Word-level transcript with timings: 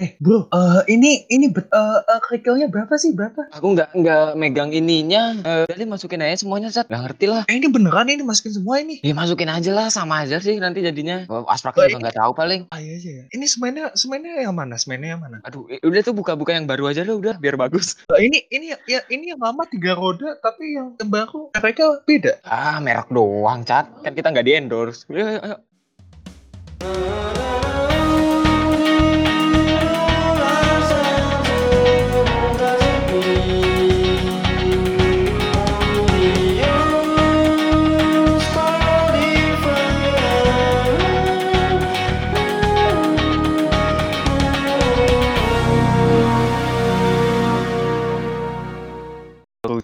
Eh 0.00 0.16
bro, 0.16 0.48
eh 0.48 0.80
ini 0.88 1.28
ini 1.28 1.52
bet- 1.52 1.68
eh 1.68 1.98
eh, 2.00 2.20
kerikilnya 2.24 2.72
berapa 2.72 2.96
sih 2.96 3.12
berapa? 3.12 3.52
Aku 3.52 3.76
nggak 3.76 3.92
nggak 3.92 4.32
megang 4.32 4.72
ininya. 4.72 5.36
Eh, 5.44 5.68
Jadi 5.68 5.84
masukin 5.84 6.24
aja 6.24 6.40
semuanya, 6.40 6.72
Sat. 6.72 6.88
Nggak 6.88 7.02
ngerti 7.04 7.26
lah. 7.28 7.42
Eh 7.52 7.60
ini 7.60 7.68
beneran 7.68 8.08
ini 8.08 8.24
masukin 8.24 8.56
semua 8.56 8.80
ini. 8.80 8.96
Ya 9.04 9.12
masukin 9.12 9.52
aja 9.52 9.68
lah, 9.76 9.92
sama 9.92 10.24
aja 10.24 10.40
sih 10.40 10.56
nanti 10.56 10.80
jadinya. 10.80 11.28
Oh, 11.28 11.44
Asprak 11.44 11.76
Oh, 11.76 11.84
juga 11.84 12.00
nggak 12.00 12.16
tahu 12.16 12.32
paling. 12.32 12.64
Ah 12.72 12.80
iya 12.80 12.96
aja 12.96 13.10
ya. 13.12 13.24
Ini 13.28 13.44
semennya 13.44 13.92
semennya 13.92 14.40
yang 14.40 14.56
mana? 14.56 14.80
Semennya 14.80 15.12
yang 15.12 15.20
mana? 15.20 15.44
Aduh, 15.44 15.68
eh, 15.68 15.84
udah 15.84 16.00
tuh 16.00 16.16
buka-buka 16.16 16.56
yang 16.56 16.64
baru 16.64 16.88
aja 16.88 17.04
lah 17.04 17.20
udah, 17.20 17.34
biar 17.36 17.60
bagus. 17.60 18.00
Eh, 18.16 18.24
ini 18.24 18.48
ini 18.48 18.72
ya 18.88 19.04
ini 19.12 19.36
yang 19.36 19.40
lama 19.44 19.68
tiga 19.68 19.92
roda 19.92 20.32
tapi 20.40 20.80
yang 20.80 20.96
yang 20.96 21.12
baru 21.12 21.52
mereka 21.52 22.00
beda. 22.08 22.40
Ah, 22.40 22.80
merek 22.80 23.12
doang, 23.12 23.68
Cat. 23.68 23.84
Kan 24.00 24.16
kita 24.16 24.32
nggak 24.32 24.48
di 24.48 24.52
endorse. 24.56 25.04
Ayo, 25.12 25.36
ayo. 25.44 25.56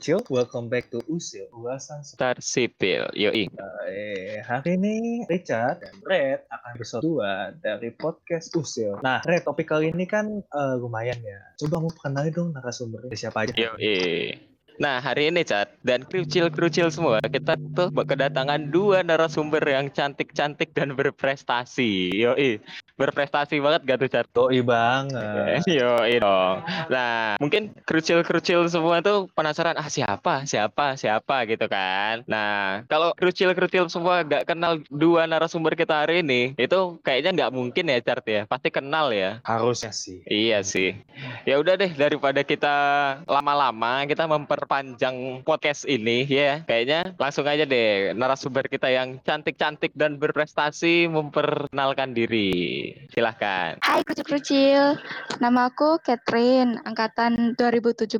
Ucil, 0.06 0.22
welcome 0.30 0.70
back 0.70 0.86
to 0.94 1.02
Usil. 1.10 1.50
Ulasan 1.50 2.06
Star 2.06 2.38
Sipil, 2.38 3.10
yoi. 3.10 3.50
Eh, 3.90 4.38
hari 4.38 4.78
ini 4.78 5.26
Richard 5.26 5.82
dan 5.82 5.98
Red 6.06 6.46
akan 6.46 6.72
bersua 6.78 7.50
dari 7.58 7.90
podcast 7.90 8.54
Usil. 8.54 9.02
Nah, 9.02 9.18
Red, 9.26 9.42
topik 9.42 9.66
kali 9.66 9.90
ini 9.90 10.06
kan 10.06 10.30
eh, 10.46 10.74
lumayan 10.78 11.18
ya. 11.18 11.42
Coba 11.58 11.82
mau 11.82 11.90
kenalin 11.90 12.30
dong 12.30 12.54
narasumbernya 12.54 13.18
siapa 13.18 13.50
aja. 13.50 13.58
Yoi. 13.58 14.45
Nah, 14.76 15.00
hari 15.00 15.32
ini, 15.32 15.40
Cat, 15.40 15.72
dan 15.80 16.04
krucil-krucil 16.04 16.92
semua, 16.92 17.16
kita 17.24 17.56
tuh 17.72 17.88
kedatangan 17.92 18.68
dua 18.68 19.00
narasumber 19.00 19.64
yang 19.64 19.88
cantik-cantik 19.88 20.76
dan 20.76 20.92
berprestasi. 20.92 22.12
Yoi. 22.12 22.60
Berprestasi 22.96 23.60
banget 23.60 23.80
gak 23.88 23.98
tuh, 24.04 24.10
Cat? 24.12 24.26
Doi 24.36 24.60
banget. 24.60 25.64
Yoi 25.80 26.20
dong. 26.20 26.60
Nah, 26.92 27.40
mungkin 27.40 27.72
krucil-krucil 27.88 28.68
semua 28.68 29.00
tuh 29.00 29.32
penasaran, 29.32 29.80
ah 29.80 29.88
siapa, 29.88 30.44
siapa, 30.44 30.96
siapa 31.00 31.48
gitu 31.48 31.64
kan. 31.72 32.24
Nah, 32.28 32.84
kalau 32.88 33.16
krucil-krucil 33.16 33.88
semua 33.88 34.24
gak 34.28 34.44
kenal 34.44 34.80
dua 34.92 35.24
narasumber 35.24 35.72
kita 35.72 36.04
hari 36.04 36.20
ini, 36.20 36.52
itu 36.60 37.00
kayaknya 37.00 37.32
nggak 37.32 37.52
mungkin 37.56 37.88
ya, 37.88 38.00
Cart 38.04 38.24
ya. 38.28 38.42
Pasti 38.44 38.68
kenal 38.68 39.08
ya. 39.12 39.40
Harusnya 39.40 39.92
sih. 39.92 40.20
Iya 40.28 40.60
sih. 40.60 40.96
Ya 41.48 41.56
udah 41.56 41.80
deh 41.80 41.92
daripada 41.96 42.44
kita 42.44 42.76
lama-lama 43.24 44.04
kita 44.04 44.28
memperpanjang 44.66 45.46
podcast 45.46 45.86
ini 45.86 46.26
ya. 46.26 46.66
Kayaknya 46.66 47.14
langsung 47.22 47.46
aja 47.46 47.62
deh 47.62 48.10
narasumber 48.18 48.66
kita 48.66 48.90
yang 48.90 49.22
cantik-cantik 49.22 49.94
dan 49.94 50.18
berprestasi 50.18 51.06
memperkenalkan 51.06 52.10
diri. 52.10 52.90
Silahkan. 53.14 53.78
Hai 53.78 54.02
krucil-krucil, 54.02 54.98
nama 55.38 55.70
aku 55.70 56.02
Catherine, 56.02 56.82
angkatan 56.82 57.54
2017. 57.54 58.18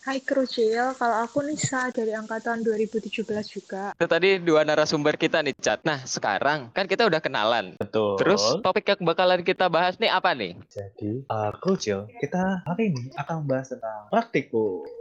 Hai 0.00 0.24
Krucil, 0.24 0.96
kalau 0.96 1.16
aku 1.20 1.44
Nisa 1.44 1.92
dari 1.92 2.16
angkatan 2.16 2.64
2017 2.64 3.20
juga. 3.52 3.92
Itu 3.92 4.08
tadi 4.08 4.40
dua 4.40 4.64
narasumber 4.64 5.20
kita 5.20 5.44
nih, 5.44 5.52
Cat. 5.60 5.84
Nah, 5.84 6.00
sekarang 6.08 6.72
kan 6.72 6.88
kita 6.88 7.04
udah 7.04 7.20
kenalan. 7.20 7.76
Betul. 7.76 8.16
Terus 8.16 8.40
topik 8.64 8.88
yang 8.88 9.04
bakalan 9.04 9.44
kita 9.44 9.68
bahas 9.68 10.00
nih 10.00 10.08
apa 10.08 10.32
nih? 10.32 10.56
Jadi, 10.72 11.28
uh, 11.28 11.52
Krucil, 11.60 12.08
kita 12.16 12.64
hari 12.64 12.96
ini 12.96 13.12
akan 13.20 13.44
membahas 13.44 13.76
tentang 13.76 14.08
praktikum. 14.08 14.95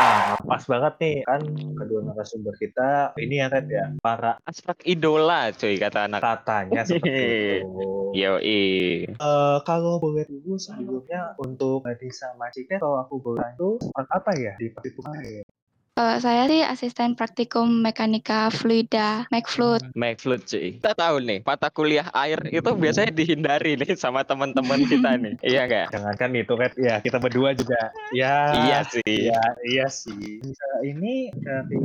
Nah, 0.00 0.32
pas 0.48 0.62
banget 0.64 0.94
nih 1.02 1.16
kan 1.28 1.42
kedua 1.76 2.00
narasumber 2.00 2.56
kita 2.56 3.12
ini 3.20 3.42
ya 3.42 3.52
Red 3.52 3.68
ya 3.68 3.86
para 4.00 4.40
Aspek 4.48 4.86
idola, 4.88 5.52
cuy 5.52 5.76
kata 5.76 6.08
anak. 6.08 6.24
katanya 6.24 6.82
seperti 6.88 7.60
itu. 7.60 7.88
Yoi. 8.16 8.64
Eh, 9.12 9.58
kalau 9.66 10.00
boleh 10.00 10.24
dulu 10.24 10.56
sebelumnya 10.56 11.36
untuk 11.36 11.84
Nisa 11.84 12.32
sama 12.32 12.48
Cika 12.48 12.80
kalau 12.80 13.02
aku 13.02 13.20
boleh 13.20 13.44
itu 13.52 13.70
apa 13.98 14.30
ya 14.38 14.54
di 14.56 14.70
kemarin? 14.72 15.44
Eh, 16.00 16.16
saya 16.16 16.48
sih 16.48 16.64
asisten 16.64 17.12
praktikum 17.12 17.84
mekanika 17.84 18.48
fluida, 18.48 19.28
McFluid. 19.28 19.92
McFluid 19.92 20.48
cuy. 20.48 20.80
Kita 20.80 20.96
tahu 20.96 21.20
nih, 21.20 21.44
mata 21.44 21.68
kuliah 21.68 22.08
air 22.16 22.40
itu 22.48 22.72
biasanya 22.72 23.12
dihindari 23.12 23.76
nih 23.76 23.92
sama 24.00 24.24
teman-teman 24.24 24.80
kita 24.88 25.12
nih. 25.20 25.36
Iya 25.44 25.68
nggak? 25.68 25.86
Jangankan 25.92 26.30
itu 26.40 26.52
Red 26.56 26.74
ya 26.80 26.96
kita 27.04 27.20
berdua 27.20 27.52
juga 27.52 27.92
ya 28.16 28.48
Iya 28.64 28.78
sih. 28.88 29.04
Iya, 29.28 29.44
iya 29.68 29.86
sih. 29.92 30.40
Ini 30.80 31.36
dari 31.36 31.84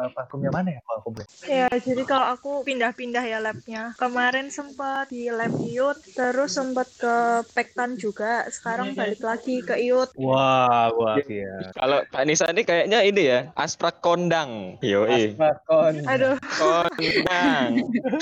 uh, 0.00 0.08
praktikum 0.10 0.40
yang 0.40 0.56
mana 0.56 0.68
ya 0.76 0.80
kalau 0.88 0.98
aku 1.04 1.08
boleh? 1.12 1.26
Ya, 1.44 1.68
jadi 1.76 2.02
kalau 2.08 2.26
aku 2.32 2.50
pindah-pindah 2.64 3.24
ya 3.24 3.38
labnya. 3.38 3.82
Kemarin 4.00 4.48
sempat 4.48 5.12
di 5.12 5.28
lab 5.28 5.52
IUT, 5.52 6.16
terus 6.16 6.56
sempat 6.56 6.88
ke 6.96 7.44
Pektan 7.52 8.00
juga. 8.00 8.48
Sekarang 8.48 8.96
balik 8.96 9.20
lagi 9.20 9.60
ke 9.60 9.76
IUT. 9.76 10.16
Wah, 10.16 10.88
wah 10.96 11.20
iya. 11.28 11.70
Kalau 11.76 12.00
Kak 12.08 12.24
Nisa 12.24 12.48
ini 12.48 12.62
kayaknya 12.64 13.04
ini 13.04 13.22
ya, 13.28 13.40
asprak 13.54 14.00
kondang. 14.00 14.80
Yoi. 14.80 15.36
Asprakon. 15.36 15.94
Aduh, 16.08 16.36
Kondang. 16.56 17.70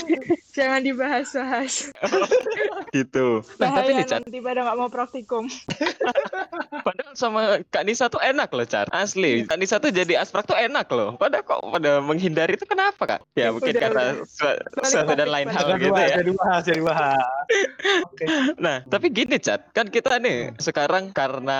jangan 0.59 0.81
dibahas-bahas. 0.83 1.93
gitu. 2.97 3.45
Nah, 3.61 3.69
tapi 3.71 3.95
nih, 3.95 4.05
Cat, 4.05 4.25
nanti 4.25 4.39
pada 4.43 4.65
nggak 4.65 4.77
mau 4.77 4.89
praktikum. 4.91 5.47
padahal 6.85 7.13
sama 7.15 7.41
Kak 7.71 7.83
Nisa 7.87 8.11
tuh 8.11 8.19
enak 8.19 8.51
loh, 8.51 8.67
Cat. 8.67 8.91
Asli. 8.91 9.47
Kak 9.47 9.57
Nisa 9.61 9.79
tuh 9.79 9.93
jadi 9.93 10.19
asprak 10.19 10.49
tuh 10.49 10.57
enak 10.57 10.89
loh. 10.91 11.15
Padahal 11.15 11.45
kok 11.45 11.61
pada 11.71 11.91
menghindari 12.03 12.57
itu 12.57 12.65
kenapa, 12.65 13.03
Kak? 13.05 13.21
Ya, 13.37 13.53
mungkin 13.53 13.73
Udah, 13.75 13.81
karena 13.81 14.05
suatu 14.83 15.13
dan 15.13 15.29
lain 15.29 15.47
hal 15.49 15.77
gitu 15.77 15.89
dibahas, 15.89 16.09
ya. 16.09 16.15
jadi 16.21 16.31
bahas, 16.35 16.61
jadi. 16.65 16.81
Oke. 18.09 18.25
Nah, 18.59 18.83
tapi 18.85 19.07
gini, 19.09 19.37
Cat. 19.41 19.69
Kan 19.73 19.89
kita 19.89 20.17
nih 20.19 20.53
sekarang 20.59 21.13
karena 21.13 21.59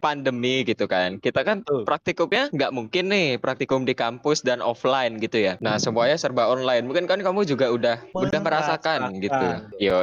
pandemi 0.00 0.64
gitu 0.64 0.84
kan. 0.90 1.20
Kita 1.20 1.44
kan 1.44 1.62
Betul. 1.64 1.84
praktikumnya 1.86 2.48
nggak 2.52 2.72
mungkin 2.74 3.04
nih 3.12 3.38
praktikum 3.38 3.84
di 3.84 3.94
kampus 3.96 4.42
dan 4.44 4.60
offline 4.60 5.20
gitu 5.20 5.40
ya. 5.40 5.54
Nah, 5.62 5.76
semuanya 5.76 6.16
serba 6.16 6.48
online. 6.48 6.84
Mungkin 6.88 7.06
kan 7.06 7.20
kamu 7.20 7.46
juga 7.48 7.70
udah 7.70 7.96
udah 8.16 8.40
merasakan 8.40 9.00
Merasakan. 9.10 9.24
gitu. 9.24 9.46
Yo, 9.80 9.98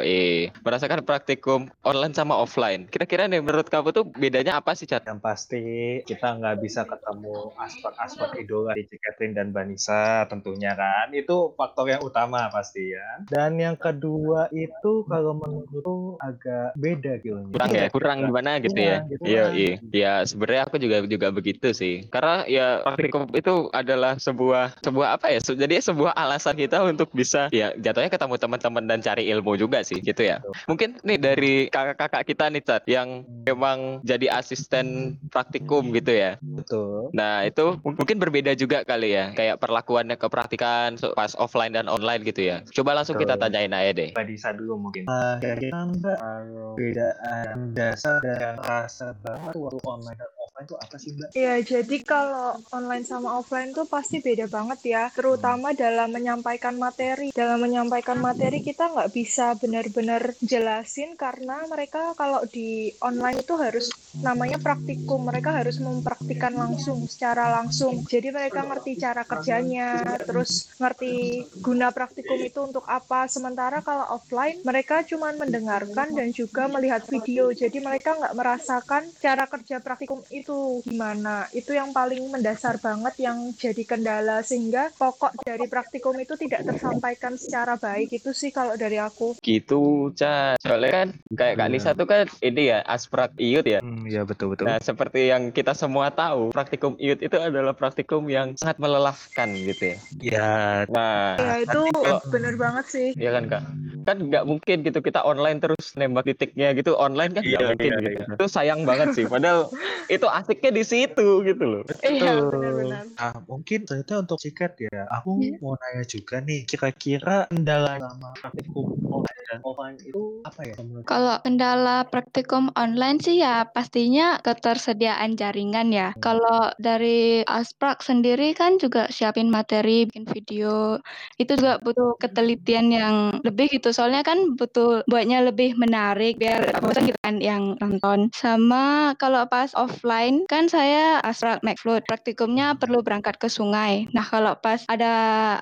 merasakan 0.64 1.02
praktikum 1.04 1.70
online 1.84 2.14
sama 2.14 2.36
offline. 2.38 2.86
Kira-kira 2.90 3.28
nih 3.30 3.42
menurut 3.44 3.68
kamu 3.68 3.94
tuh 3.94 4.06
bedanya 4.18 4.60
apa 4.60 4.74
sih, 4.74 4.86
Cat? 4.90 5.04
Yang 5.06 5.22
pasti 5.24 5.64
kita 6.06 6.38
nggak 6.38 6.58
bisa 6.64 6.84
ketemu 6.88 7.52
aspek-aspek 7.58 8.30
idola 8.44 8.74
di 8.76 8.84
Catherine 8.88 9.36
dan 9.36 9.47
Banisa 9.52 10.26
tentunya 10.28 10.74
kan. 10.74 11.12
Itu 11.12 11.54
faktor 11.54 11.90
yang 11.90 12.02
utama 12.04 12.48
pasti 12.50 12.92
ya. 12.92 13.24
Dan 13.28 13.58
yang 13.58 13.76
kedua 13.76 14.48
itu 14.52 15.04
kalau 15.06 15.34
menurutku 15.34 16.18
agak 16.20 16.74
beda 16.76 17.20
gitu. 17.22 17.40
kurang 17.52 17.72
ya 17.72 17.88
kurang 17.90 18.18
gimana 18.26 18.52
gitu 18.60 18.78
Iya, 18.78 18.88
ya 18.88 18.98
gitu. 19.10 19.24
Iya 19.24 19.44
iya. 19.54 19.74
Ya 19.92 20.14
sebenarnya 20.24 20.64
aku 20.68 20.76
juga 20.78 20.98
juga 21.06 21.28
begitu 21.32 21.68
sih. 21.72 22.06
Karena 22.10 22.44
ya 22.46 22.82
praktikum 22.84 23.30
itu 23.34 23.70
adalah 23.72 24.18
sebuah 24.18 24.80
sebuah 24.84 25.08
apa 25.18 25.32
ya? 25.32 25.40
Se- 25.42 25.58
jadi 25.58 25.80
sebuah 25.80 26.14
alasan 26.14 26.56
kita 26.58 26.84
untuk 26.84 27.10
bisa 27.14 27.48
ya 27.52 27.74
jatuhnya 27.78 28.12
ketemu 28.12 28.36
teman-teman 28.38 28.84
dan 28.86 29.00
cari 29.02 29.28
ilmu 29.30 29.56
juga 29.56 29.82
sih 29.82 30.00
gitu 30.00 30.22
ya. 30.22 30.40
Mungkin 30.68 31.00
nih 31.02 31.18
dari 31.18 31.56
kakak-kakak 31.68 32.24
kita 32.26 32.46
nih 32.52 32.64
Cat 32.64 32.84
yang 32.90 33.24
memang 33.48 34.04
jadi 34.04 34.28
asisten 34.34 35.16
praktikum 35.32 35.94
gitu 35.94 36.12
ya. 36.12 36.36
Betul. 36.42 37.10
nah 37.14 37.46
itu 37.46 37.78
mungkin 37.84 38.18
berbeda 38.20 38.52
juga 38.54 38.84
kali 38.84 39.14
ya 39.16 39.27
kayak 39.34 39.58
perlakuannya 39.58 40.16
ke 40.20 40.28
praktikan 40.30 40.96
so- 40.96 41.16
pas 41.18 41.34
offline 41.40 41.74
dan 41.74 41.90
online 41.90 42.22
gitu 42.24 42.46
ya 42.46 42.62
coba 42.72 42.94
langsung 42.94 43.18
kita 43.18 43.40
tanyain 43.40 43.74
aja 43.74 43.92
deh 43.96 44.12
Banisa 44.14 44.50
dulu 44.52 44.78
mungkin. 44.90 45.04
Uh, 45.08 45.38
kira-kira 45.40 45.88
Mbak 45.88 46.18
kalau 46.18 46.74
bedaan 46.76 47.56
dasar 47.72 48.20
dan 48.22 48.56
rasa 48.60 49.14
banget 49.22 49.54
waktu 49.56 49.78
online 49.86 50.18
dan 50.18 50.32
offline 50.36 50.66
itu 50.66 50.76
apa 50.76 50.96
sih 50.98 51.10
Mbak? 51.14 51.30
Ya, 51.38 51.54
jadi 51.62 51.98
kalau 52.02 52.48
online 52.74 53.06
sama 53.06 53.30
offline 53.38 53.72
tuh 53.72 53.86
pasti 53.86 54.20
beda 54.20 54.50
banget 54.50 54.80
ya, 54.84 55.04
terutama 55.14 55.72
dalam 55.78 56.10
menyampaikan 56.10 56.76
materi. 56.76 57.30
Dalam 57.32 57.62
menyampaikan 57.62 58.18
materi 58.18 58.66
kita 58.66 58.90
nggak 58.90 59.14
bisa 59.14 59.54
benar-benar 59.56 60.34
jelasin 60.42 61.14
karena 61.14 61.64
mereka 61.70 62.18
kalau 62.18 62.44
di 62.50 62.92
online 63.00 63.46
itu 63.46 63.54
harus 63.56 63.94
namanya 64.26 64.58
praktikum. 64.58 65.30
Mereka 65.30 65.54
harus 65.54 65.78
mempraktikkan 65.78 66.58
langsung, 66.58 67.06
secara 67.06 67.62
langsung. 67.62 68.02
Jadi 68.10 68.34
mereka 68.34 68.66
ngerti 68.66 68.98
cara 68.98 69.22
kerjanya, 69.22 70.02
terus 70.26 70.74
ngerti 70.82 71.46
guna 71.62 71.94
praktikum 71.94 72.42
itu 72.42 72.60
untuk 72.66 72.84
apa. 72.90 73.30
Sementara 73.30 73.86
kalau 73.86 74.18
offline, 74.18 74.66
mereka 74.66 75.06
cuma 75.06 75.30
mendengarkan 75.38 76.18
dan 76.18 76.34
juga 76.34 76.66
melihat 76.66 77.06
video. 77.06 77.54
Jadi 77.54 77.78
mereka 77.78 78.18
nggak 78.18 78.34
merasakan 78.34 79.04
cara 79.22 79.46
kerja 79.46 79.78
praktikum 79.78 80.26
itu 80.34 80.82
gimana. 80.82 81.46
Itu 81.54 81.78
yang 81.78 81.94
paling 81.94 82.26
mendasar 82.34 82.82
banget 82.82 83.22
yang 83.22 83.54
jadi 83.54 83.84
kendala 83.86 84.42
sehingga 84.42 84.90
pokok 84.98 85.46
dari 85.46 85.70
praktikum 85.70 86.18
itu 86.18 86.34
tidak 86.34 86.66
tersampaikan 86.66 87.38
secara 87.38 87.78
baik. 87.78 88.18
Itu 88.18 88.34
sih 88.34 88.50
kalau 88.50 88.74
dari 88.74 88.98
aku. 88.98 89.38
Gitu, 89.46 90.12
Ca. 90.18 90.58
Soalnya 90.58 90.92
kan 90.92 91.08
kayak 91.38 91.56
Kak 91.58 91.68
Iya. 91.68 91.76
Nisa 91.76 91.92
tuh 91.92 92.08
kan 92.08 92.24
ini 92.40 92.72
ya, 92.72 92.80
asprak 92.88 93.36
IUT 93.36 93.68
ya. 93.68 93.80
Hmm, 93.84 94.07
ya 94.08 94.24
betul 94.24 94.52
betul. 94.52 94.66
Nah, 94.66 94.80
seperti 94.80 95.28
yang 95.28 95.52
kita 95.52 95.72
semua 95.72 96.10
tahu, 96.10 96.50
praktikum 96.50 96.96
IUT 96.96 97.22
itu 97.22 97.38
adalah 97.38 97.72
praktikum 97.72 98.26
yang 98.26 98.56
sangat 98.56 98.80
melelahkan 98.80 99.50
gitu 99.64 99.84
ya. 99.84 99.98
Ya, 100.18 100.52
Nah, 100.88 101.36
Ya 101.38 101.54
itu 101.62 101.82
kalau- 101.92 102.24
bener 102.28 102.56
banget 102.56 102.86
sih. 102.88 103.08
ya 103.14 103.30
kan 103.32 103.46
Kak? 103.46 103.64
Kan 104.04 104.18
nggak 104.24 104.44
mungkin 104.44 104.78
gitu 104.82 105.00
kita 105.00 105.20
online 105.20 105.60
terus 105.60 105.92
nembak 105.94 106.24
titiknya 106.24 106.72
gitu 106.72 106.96
online 106.96 107.36
kan 107.36 107.44
nggak 107.44 107.60
Iya, 107.60 107.68
mungkin 107.70 107.92
iya, 107.92 108.04
gitu. 108.08 108.22
Itu 108.34 108.46
sayang 108.48 108.82
banget 108.84 109.12
sih. 109.14 109.26
Padahal 109.26 109.68
itu 110.08 110.24
asiknya 110.24 110.72
di 110.72 110.84
situ 110.84 111.28
gitu 111.44 111.64
loh. 111.64 111.84
Iya 112.00 112.40
benar-benar. 112.42 113.04
Ah, 113.16 113.36
mungkin 113.44 113.84
ternyata 113.84 114.24
untuk 114.24 114.40
sikat 114.40 114.80
ya. 114.80 115.12
Aku 115.12 115.44
Iya. 115.44 115.60
mau 115.60 115.76
nanya 115.76 116.04
juga 116.04 116.40
nih, 116.40 116.64
kira-kira 116.64 117.52
kendala 117.52 118.00
sama 118.00 118.32
praktikum 118.34 118.96
online 119.28 119.62
offline 119.64 119.98
itu 120.04 120.22
apa 120.44 120.62
ya? 120.64 120.76
Kalau 121.08 121.36
kendala 121.40 122.04
praktikum 122.08 122.68
online 122.76 123.20
sih 123.24 123.40
ya 123.40 123.64
pastinya 123.68 124.40
ketersediaan 124.44 125.40
jaringan 125.40 125.92
ya. 125.92 126.12
Kalau 126.20 126.72
dari 126.80 127.42
Asprak 127.48 128.04
sendiri 128.04 128.52
kan 128.52 128.76
juga 128.76 129.08
siapin 129.08 129.48
materi, 129.48 130.04
bikin 130.08 130.28
video, 130.28 131.00
itu 131.40 131.56
juga 131.56 131.80
butuh 131.80 132.20
ketelitian 132.20 132.92
yang 132.92 133.16
lebih 133.44 133.72
gitu. 133.72 133.96
Soalnya 133.96 134.22
kan 134.24 134.56
butuh 134.60 135.08
buatnya 135.08 135.48
lebih 135.48 135.80
menarik 135.80 136.36
biar 136.40 136.76
bosan 136.84 137.08
gitu 137.08 137.20
kan 137.24 137.40
yang 137.40 137.80
nonton. 137.80 138.28
Sama 138.36 139.16
kalau 139.16 139.48
pas 139.48 139.72
offline 139.80 140.44
kan 140.52 140.68
saya 140.68 141.24
Asprak 141.24 141.64
McFloat, 141.64 142.04
praktikumnya 142.04 142.76
perlu 142.76 143.00
berangkat 143.00 143.40
ke 143.40 143.48
sungai. 143.48 144.12
Nah 144.12 144.28
kalau 144.28 144.60
pas 144.60 144.84
ada 144.92 145.16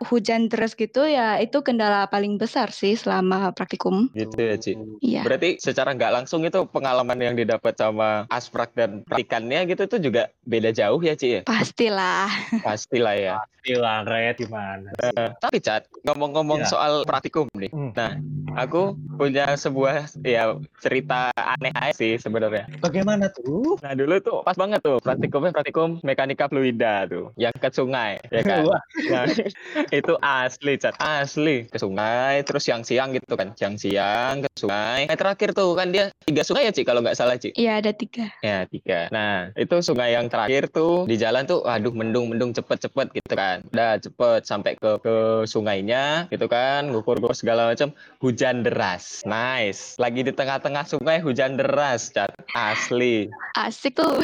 hujan 0.10 0.50
deras 0.50 0.74
gitu 0.74 1.06
ya 1.06 1.38
itu 1.38 1.62
kendala 1.62 2.10
paling 2.10 2.42
besar 2.42 2.74
sih 2.74 2.98
selama 2.98 3.55
praktikum. 3.56 4.12
Gitu 4.12 4.36
ya, 4.36 4.56
Ci. 4.60 4.72
Iya. 5.02 5.22
Berarti 5.24 5.58
secara 5.58 5.96
nggak 5.96 6.12
langsung 6.12 6.44
itu 6.44 6.68
pengalaman 6.70 7.18
yang 7.18 7.36
didapat 7.40 7.74
sama 7.74 8.28
asprak 8.28 8.76
dan 8.76 9.02
praktikannya 9.08 9.66
gitu 9.66 9.88
itu 9.88 9.98
juga 10.12 10.28
beda 10.44 10.70
jauh 10.70 11.00
ya, 11.00 11.16
Ci 11.16 11.40
ya? 11.40 11.42
Pastilah. 11.48 12.28
Pastilah 12.62 13.16
ya. 13.16 13.36
Gila, 13.66 14.06
Red 14.06 14.38
gimana? 14.38 14.94
Tapi 15.42 15.58
Cat, 15.58 15.90
ngomong-ngomong 16.06 16.62
Ya. 16.62 16.70
soal 16.70 17.02
praktikum 17.02 17.50
nih. 17.58 17.74
Hmm. 17.74 17.90
Nah, 17.98 18.14
aku 18.54 18.94
punya 19.18 19.58
sebuah 19.58 20.06
ya 20.22 20.54
cerita 20.78 21.34
aneh 21.34 21.74
aja 21.74 21.90
sih 21.98 22.14
sebenarnya. 22.22 22.70
Bagaimana 22.78 23.26
tuh? 23.34 23.82
Nah, 23.82 23.98
dulu 23.98 24.22
tuh 24.22 24.46
pas 24.46 24.54
banget 24.54 24.86
tuh 24.86 25.02
praktikumnya 25.02 25.50
praktikum 25.50 25.98
mekanika 26.06 26.46
fluida 26.46 27.10
tuh, 27.10 27.34
yang 27.42 27.58
ke 27.58 27.74
sungai, 27.74 28.22
ya 28.30 28.46
kan? 28.46 28.70
Nah, 29.10 29.26
itu 29.98 30.14
asli, 30.22 30.78
Cat. 30.78 30.94
Asli 31.02 31.66
ke 31.66 31.82
sungai 31.82 32.46
terus 32.46 32.70
siang-siang 32.70 33.18
gitu 33.18 33.34
kan. 33.34 33.45
Siang-siang 33.54 34.42
ke 34.42 34.50
sungai. 34.58 35.06
Nah, 35.06 35.18
terakhir 35.18 35.54
tuh 35.54 35.78
kan 35.78 35.94
dia 35.94 36.10
tiga 36.26 36.42
sungai 36.42 36.66
ya, 36.66 36.74
Ci, 36.74 36.82
kalau 36.82 37.06
nggak 37.06 37.14
salah, 37.14 37.38
Ci. 37.38 37.54
Iya 37.54 37.78
ada 37.78 37.94
tiga. 37.94 38.34
Ya, 38.42 38.66
tiga. 38.66 39.12
Nah, 39.14 39.54
itu 39.54 39.76
sungai 39.86 40.18
yang 40.18 40.26
terakhir 40.26 40.74
tuh 40.74 41.06
di 41.06 41.16
jalan 41.22 41.46
tuh 41.46 41.62
aduh 41.68 41.94
mendung-mendung 41.94 42.56
cepet-cepet 42.56 43.14
gitu 43.14 43.34
kan. 43.38 43.62
Udah 43.70 44.02
cepet 44.02 44.42
sampai 44.48 44.74
ke 44.80 44.98
ke 45.04 45.16
sungainya 45.46 46.26
gitu 46.34 46.50
kan, 46.50 46.90
ngukur-ngukur 46.90 47.38
segala 47.38 47.70
macam. 47.70 47.94
Hujan 48.24 48.66
deras. 48.66 49.22
Nice. 49.28 50.00
Lagi 50.02 50.26
di 50.26 50.34
tengah-tengah 50.34 50.88
sungai 50.90 51.22
hujan 51.22 51.60
deras, 51.60 52.10
Cat. 52.10 52.34
Asli. 52.56 53.30
Asik 53.54 54.00
tuh. 54.00 54.24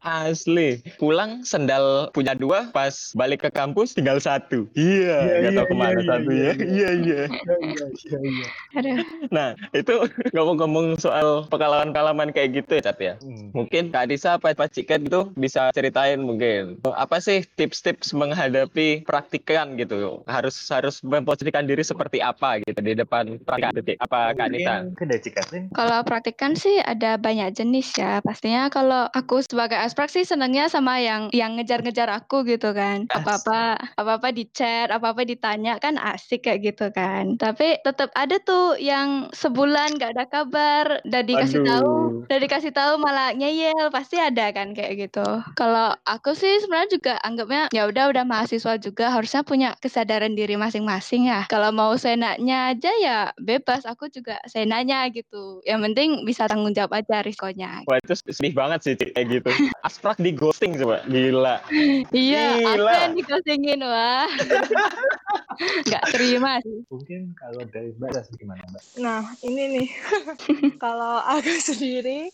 Asli. 0.00 0.80
Pulang 0.96 1.44
sendal 1.44 2.08
punya 2.14 2.32
dua, 2.32 2.72
pas 2.72 3.12
balik 3.12 3.44
ke 3.44 3.50
kampus 3.52 3.92
tinggal 3.92 4.16
satu. 4.22 4.64
Iya, 4.72 5.16
Iya, 5.24 5.34
nggak 5.40 5.52
iya, 5.52 5.58
tahu 5.58 5.66
ke 5.66 5.76
mana 5.76 5.98
iya, 6.00 6.08
satu 6.08 6.30
iya, 6.30 6.44
ya. 6.44 6.52
Iya, 6.64 7.20
iya. 8.22 8.48
Iya, 8.74 8.80
iya, 8.80 8.92
iya, 8.94 8.94
iya. 8.94 9.28
Nah, 9.30 9.48
itu 9.74 9.94
ngomong-ngomong 10.34 10.98
soal 11.00 11.46
pengalaman-pengalaman 11.48 12.30
kayak 12.34 12.62
gitu 12.62 12.78
ya, 12.78 12.82
Cat 12.84 12.98
ya. 13.00 13.14
Hmm. 13.22 13.50
Mungkin 13.54 13.94
Kak 13.94 14.10
Adisa 14.10 14.36
apa 14.36 14.52
Pak 14.52 14.74
Ciket 14.74 15.06
itu 15.06 15.30
bisa 15.38 15.70
ceritain 15.72 16.20
mungkin 16.20 16.78
apa 16.84 17.18
sih 17.18 17.46
tips-tips 17.56 18.12
menghadapi 18.12 19.06
praktikan 19.06 19.78
gitu 19.78 20.22
harus 20.28 20.56
harus 20.68 21.00
memposisikan 21.00 21.64
diri 21.64 21.80
seperti 21.80 22.20
apa 22.20 22.60
gitu 22.62 22.80
di 22.82 22.92
depan 22.98 23.38
praktikan 23.42 23.72
gitu. 23.80 23.92
apa 24.02 24.18
Kak 24.36 24.46
Adisa? 24.50 24.74
Ke 24.98 25.04
Deci 25.08 25.30
Catherine. 25.32 25.66
Kalau 25.72 26.00
praktikan 26.04 26.52
sih 26.58 26.82
ada 26.82 27.16
banyak 27.16 27.54
jenis 27.56 27.94
ya. 27.96 28.20
Pastinya 28.20 28.68
kalau 28.68 29.08
aku 29.14 29.40
sebagai 29.46 29.78
asprak 29.78 30.12
sih 30.12 30.26
senangnya 30.26 30.68
sama 30.68 31.00
yang 31.00 31.32
yang 31.32 31.56
ngejar-ngejar 31.56 32.10
aku 32.10 32.44
gitu 32.44 32.74
kan. 32.76 33.06
Apa-apa 33.08 33.78
apa-apa 33.96 34.28
di 34.34 34.44
chat, 34.50 34.90
apa-apa 34.90 35.24
ditanya 35.24 35.78
kan 35.80 35.96
asik 35.96 36.44
kayak 36.44 36.74
gitu 36.74 36.90
kan. 36.92 37.40
Tapi 37.40 37.80
tetap 37.80 38.03
ada 38.12 38.36
tuh 38.44 38.76
yang 38.76 39.32
sebulan 39.32 39.96
gak 39.96 40.12
ada 40.18 40.24
kabar, 40.28 40.84
udah 41.06 41.22
dikasih 41.24 41.64
tahu, 41.64 41.92
udah 42.28 42.38
dikasih 42.38 42.72
tahu 42.76 42.92
malah 43.00 43.32
ngeyel, 43.32 43.88
pasti 43.88 44.20
ada 44.20 44.52
kan 44.52 44.76
kayak 44.76 45.08
gitu. 45.08 45.24
Kalau 45.56 45.96
aku 46.04 46.36
sih 46.36 46.60
sebenarnya 46.60 46.90
juga 46.92 47.14
anggapnya 47.24 47.72
ya 47.72 47.88
udah 47.88 48.12
udah 48.12 48.24
mahasiswa 48.28 48.76
juga 48.76 49.08
harusnya 49.08 49.40
punya 49.46 49.72
kesadaran 49.80 50.36
diri 50.36 50.60
masing-masing 50.60 51.32
ya. 51.32 51.48
Kalau 51.48 51.72
mau 51.72 51.96
senaknya 51.96 52.76
aja 52.76 52.92
ya 53.00 53.18
bebas, 53.40 53.88
aku 53.88 54.12
juga 54.12 54.36
senaknya 54.50 55.08
gitu. 55.08 55.64
Yang 55.64 55.80
penting 55.90 56.08
bisa 56.28 56.44
tanggung 56.50 56.76
jawab 56.76 57.00
aja 57.00 57.24
risikonya. 57.24 57.86
Wah 57.88 57.98
itu 58.02 58.12
sedih 58.28 58.52
banget 58.52 58.80
sih 58.84 58.94
kayak 58.96 59.26
gitu. 59.40 59.50
Asprak 59.86 60.20
di 60.20 60.32
ghosting 60.32 60.76
coba, 60.80 61.04
gila. 61.08 61.60
Iya, 62.12 62.76
aku 62.76 62.92
yang 62.92 63.14
dikosingin 63.16 63.80
wah. 63.84 64.28
Nggak 65.88 66.04
terima 66.14 66.58
sih. 66.62 66.84
Mungkin 66.90 67.34
kalau 67.38 67.62
dari 67.68 67.90
Mbak 67.94 68.34
gimana 68.38 68.62
Mbak? 68.70 68.82
Nah, 69.00 69.22
ini 69.42 69.62
nih. 69.78 69.88
Kalau 70.82 71.18
aku 71.22 71.50
sendiri 71.72 72.30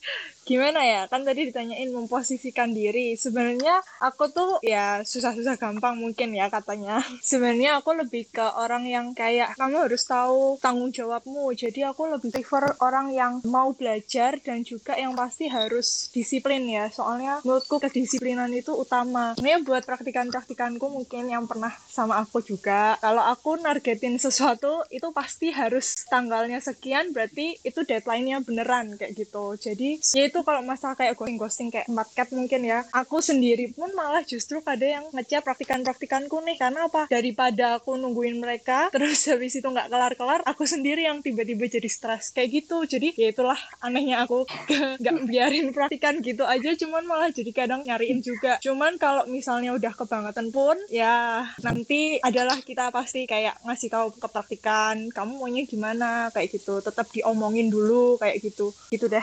gimana 0.50 0.82
ya? 0.82 1.06
Kan 1.06 1.23
tadi 1.23 1.47
ditanyain 1.47 1.87
memposisikan 1.94 2.75
diri. 2.75 3.14
Sebenarnya 3.14 3.79
aku 4.02 4.26
tuh 4.35 4.58
ya 4.67 5.06
susah-susah 5.06 5.55
gampang 5.55 5.94
mungkin 5.94 6.35
ya 6.35 6.50
katanya. 6.50 6.99
Sebenarnya 7.31 7.79
aku 7.79 7.94
lebih 7.94 8.26
ke 8.35 8.43
orang 8.58 8.82
yang 8.91 9.14
kayak 9.14 9.55
kamu 9.55 9.87
harus 9.87 10.02
tahu 10.02 10.58
tanggung 10.58 10.91
jawabmu. 10.91 11.55
Jadi 11.55 11.87
aku 11.87 12.11
lebih 12.11 12.35
prefer 12.35 12.75
orang 12.82 13.14
yang 13.14 13.38
mau 13.47 13.70
belajar 13.70 14.43
dan 14.43 14.67
juga 14.67 14.99
yang 14.99 15.14
pasti 15.14 15.47
harus 15.47 16.11
disiplin 16.11 16.67
ya. 16.67 16.91
Soalnya 16.91 17.38
menurutku 17.47 17.79
kedisiplinan 17.79 18.50
itu 18.50 18.75
utama. 18.75 19.38
Ini 19.38 19.62
buat 19.62 19.87
praktikan-praktikanku 19.87 20.91
mungkin 20.91 21.31
yang 21.31 21.47
pernah 21.47 21.70
sama 21.87 22.19
aku 22.19 22.43
juga. 22.43 22.99
Kalau 22.99 23.23
aku 23.23 23.55
nargetin 23.62 24.19
sesuatu 24.19 24.82
itu 24.91 25.06
pasti 25.14 25.55
harus 25.55 26.08
tanggalnya 26.11 26.58
sekian 26.58 27.14
berarti 27.14 27.61
itu 27.62 27.87
deadline-nya 27.87 28.43
beneran 28.43 28.99
kayak 28.99 29.14
gitu. 29.14 29.55
Jadi 29.55 30.00
ya 30.00 30.26
itu 30.26 30.39
kalau 30.42 30.64
masalah 30.64 30.97
kayak 30.97 31.16
ghosting-ghosting 31.16 31.68
kayak 31.70 31.88
matcat 31.90 32.28
mungkin 32.32 32.66
ya. 32.66 32.87
Aku 32.94 33.20
sendiri 33.20 33.70
pun 33.73 33.92
malah 33.94 34.25
justru 34.25 34.62
ada 34.64 34.87
yang 34.87 35.04
ngecap 35.12 35.47
praktikan-praktikanku 35.47 36.40
nih 36.44 36.56
karena 36.59 36.87
apa? 36.87 37.11
Daripada 37.11 37.80
aku 37.80 37.97
nungguin 37.97 38.38
mereka 38.38 38.88
terus 38.94 39.26
habis 39.28 39.56
itu 39.56 39.66
nggak 39.66 39.88
kelar-kelar, 39.90 40.40
aku 40.47 40.64
sendiri 40.64 41.06
yang 41.06 41.20
tiba-tiba 41.20 41.66
jadi 41.66 41.88
stres 41.90 42.32
kayak 42.32 42.64
gitu. 42.64 42.85
Jadi 42.85 43.14
ya 43.16 43.32
itulah 43.32 43.59
anehnya 43.82 44.25
aku 44.25 44.47
nggak 45.02 45.16
biarin 45.26 45.70
praktikan 45.75 46.23
gitu 46.25 46.47
aja 46.47 46.73
cuman 46.76 47.02
malah 47.04 47.30
jadi 47.30 47.50
kadang 47.52 47.82
nyariin 47.85 48.20
juga. 48.23 48.56
Cuman 48.62 48.97
kalau 48.97 49.26
misalnya 49.26 49.75
udah 49.75 49.92
kebangetan 49.94 50.49
pun 50.50 50.76
ya 50.88 51.47
nanti 51.62 52.20
adalah 52.20 52.59
kita 52.61 52.90
pasti 52.90 53.25
kayak 53.25 53.62
ngasih 53.64 53.88
tahu 53.90 54.06
ke 54.16 54.28
praktikan 54.28 55.11
kamu 55.11 55.32
maunya 55.37 55.62
gimana 55.66 56.28
kayak 56.30 56.56
gitu 56.56 56.78
tetap 56.85 57.09
diomongin 57.11 57.68
dulu 57.68 58.16
kayak 58.16 58.38
gitu 58.42 58.70
gitu 58.90 59.06
deh 59.11 59.23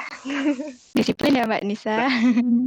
Disiplin 1.08 1.40
ya 1.40 1.48
Mbak 1.48 1.64
Nisa. 1.64 2.12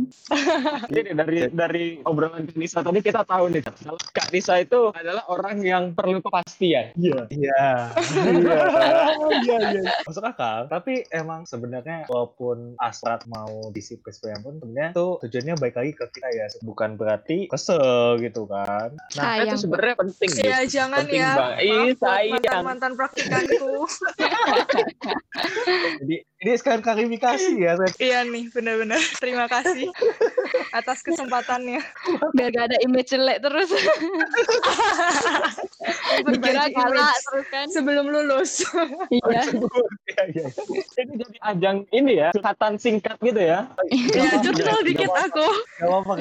Jadi 0.96 1.12
dari 1.12 1.38
dari 1.52 1.84
obrolan 2.08 2.48
Kak 2.48 2.56
Nisa 2.56 2.80
tadi 2.80 3.04
kita 3.04 3.20
tahu 3.28 3.52
nih 3.52 3.60
kalau 3.60 4.00
Kak 4.16 4.32
Nisa 4.32 4.64
itu 4.64 4.88
adalah 4.96 5.28
orang 5.28 5.60
yang 5.60 5.92
perlu 5.92 6.24
kepastian. 6.24 6.96
Iya. 6.96 7.28
Iya. 7.28 7.92
Iya, 9.44 9.56
iya. 9.76 9.92
Masuk 10.08 10.24
akal. 10.24 10.72
Tapi 10.72 11.04
emang 11.12 11.44
sebenarnya 11.44 12.08
walaupun 12.08 12.80
asrat 12.80 13.28
mau 13.28 13.68
disiplin 13.76 14.08
sebenarnya 14.08 14.40
pun 14.40 14.54
sebenarnya 14.56 14.90
tuh 14.96 15.10
tujuannya 15.20 15.54
baik 15.60 15.74
lagi 15.76 15.92
ke 15.92 16.04
kita 16.08 16.28
ya. 16.32 16.46
Bukan 16.64 16.96
berarti 16.96 17.44
kesel 17.44 18.24
gitu 18.24 18.48
kan. 18.48 18.96
Nah, 19.20 19.30
Nah, 19.30 19.36
itu 19.44 19.52
Sayang. 19.52 19.60
sebenarnya 19.60 19.94
penting. 20.00 20.30
ya 20.40 20.64
gitu. 20.64 20.80
jangan 20.80 21.04
Penting 21.04 21.20
ya 21.20 21.30
banget. 21.36 21.60
Ih, 21.60 21.92
sayang. 21.92 22.32
mantan 22.40 22.64
mantan 22.64 22.92
praktikanku 22.96 23.68
jadi 26.00 26.16
Ini 26.40 26.56
sekarang 26.56 26.80
klarifikasi 26.80 27.52
ya. 27.60 27.76
Iya 28.00 28.24
nih, 28.24 28.48
benar-benar. 28.48 28.96
Terima 29.20 29.44
kasih 29.44 29.92
atas 30.72 31.04
kesempatannya. 31.04 31.84
Biar 32.32 32.48
gak 32.56 32.72
ada 32.72 32.78
image 32.80 33.12
jelek 33.12 33.44
terus. 33.44 33.68
Dikira 36.24 36.64
Berbagi 36.64 36.72
kalah 36.80 37.12
terus 37.12 37.46
kan. 37.52 37.66
sebelum 37.68 38.08
lulus. 38.08 38.52
Iya. 39.10 39.42
Iya, 39.52 40.22
iya. 40.32 40.46
Ini 40.96 41.12
jadi 41.18 41.38
ajang 41.42 41.76
ini 41.92 42.12
ya, 42.16 42.28
curhatan 42.32 42.78
singkat 42.80 43.18
gitu 43.20 43.42
ya. 43.42 43.68
ya, 43.90 44.32
curcol 44.40 44.80
dikit 44.86 45.10
aku. 45.12 45.48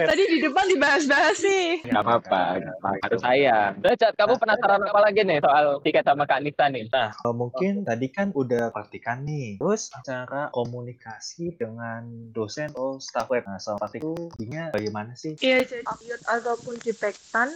Tadi 0.03 0.23
di 0.25 0.37
depan 0.43 0.65
dibahas-bahas 0.67 1.37
sih. 1.39 1.79
Gak 1.85 2.01
apa-apa, 2.01 2.59
harus 3.07 3.21
saya. 3.23 3.71
Udah, 3.77 3.93
Cat, 3.95 4.13
kamu 4.19 4.35
penasaran 4.41 4.83
apa 4.83 4.99
lagi 4.99 5.21
nih 5.23 5.39
soal 5.39 5.79
tiket 5.85 6.03
sama 6.03 6.27
Kak 6.27 6.43
Nita 6.43 6.65
nih? 6.67 6.91
Nah, 6.91 7.13
mungkin 7.31 7.87
tadi 7.87 8.07
kan 8.11 8.33
udah 8.35 8.73
praktikan 8.73 9.23
nih. 9.23 9.61
Terus 9.61 9.93
cara 10.09 10.49
komunikasi 10.49 11.53
dengan 11.53 12.01
dosen 12.33 12.73
atau 12.73 12.97
staff 12.97 13.29
lab. 13.29 13.45
Nah, 13.45 13.61
soal 13.61 13.77
itu 13.93 14.17
intinya 14.41 14.73
bagaimana 14.73 15.13
sih? 15.13 15.37
Iya, 15.37 15.61
jadi 15.61 15.85
Ayut 15.85 16.21
ataupun 16.25 16.81
di 16.81 16.93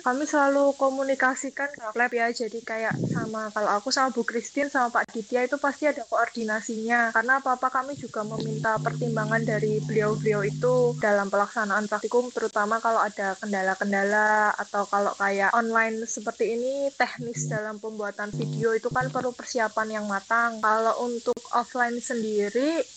kami 0.05 0.23
selalu 0.29 0.77
komunikasikan 0.77 1.73
ke 1.73 1.97
lab 1.97 2.13
ya. 2.13 2.29
Jadi 2.29 2.61
kayak 2.61 2.93
sama, 3.09 3.49
kalau 3.49 3.73
aku 3.73 3.89
sama 3.89 4.13
Bu 4.13 4.21
Christine 4.21 4.69
sama 4.69 4.93
Pak 4.93 5.09
Ditya 5.09 5.49
itu 5.49 5.57
pasti 5.57 5.89
ada 5.89 6.05
koordinasinya. 6.05 7.09
Karena 7.09 7.41
apa-apa 7.41 7.73
kami 7.73 7.97
juga 7.97 8.21
meminta 8.21 8.77
pertimbangan 8.77 9.41
dari 9.41 9.81
beliau-beliau 9.81 10.45
itu 10.45 10.93
dalam 11.01 11.33
pelaksanaan 11.33 11.89
praktikum, 11.89 12.29
terutama 12.29 12.77
kalau 12.77 13.01
ada 13.01 13.33
kendala-kendala 13.41 14.53
atau 14.59 14.85
kalau 14.85 15.15
kayak 15.17 15.55
online 15.57 16.05
seperti 16.05 16.53
ini, 16.53 16.93
teknis 16.93 17.49
dalam 17.49 17.81
pembuatan 17.81 18.29
video 18.35 18.75
itu 18.77 18.91
kan 18.93 19.09
perlu 19.09 19.33
persiapan 19.33 20.01
yang 20.01 20.05
matang. 20.05 20.59
Kalau 20.59 21.01
untuk 21.01 21.37
offline 21.55 21.97
sendiri, 22.03 22.42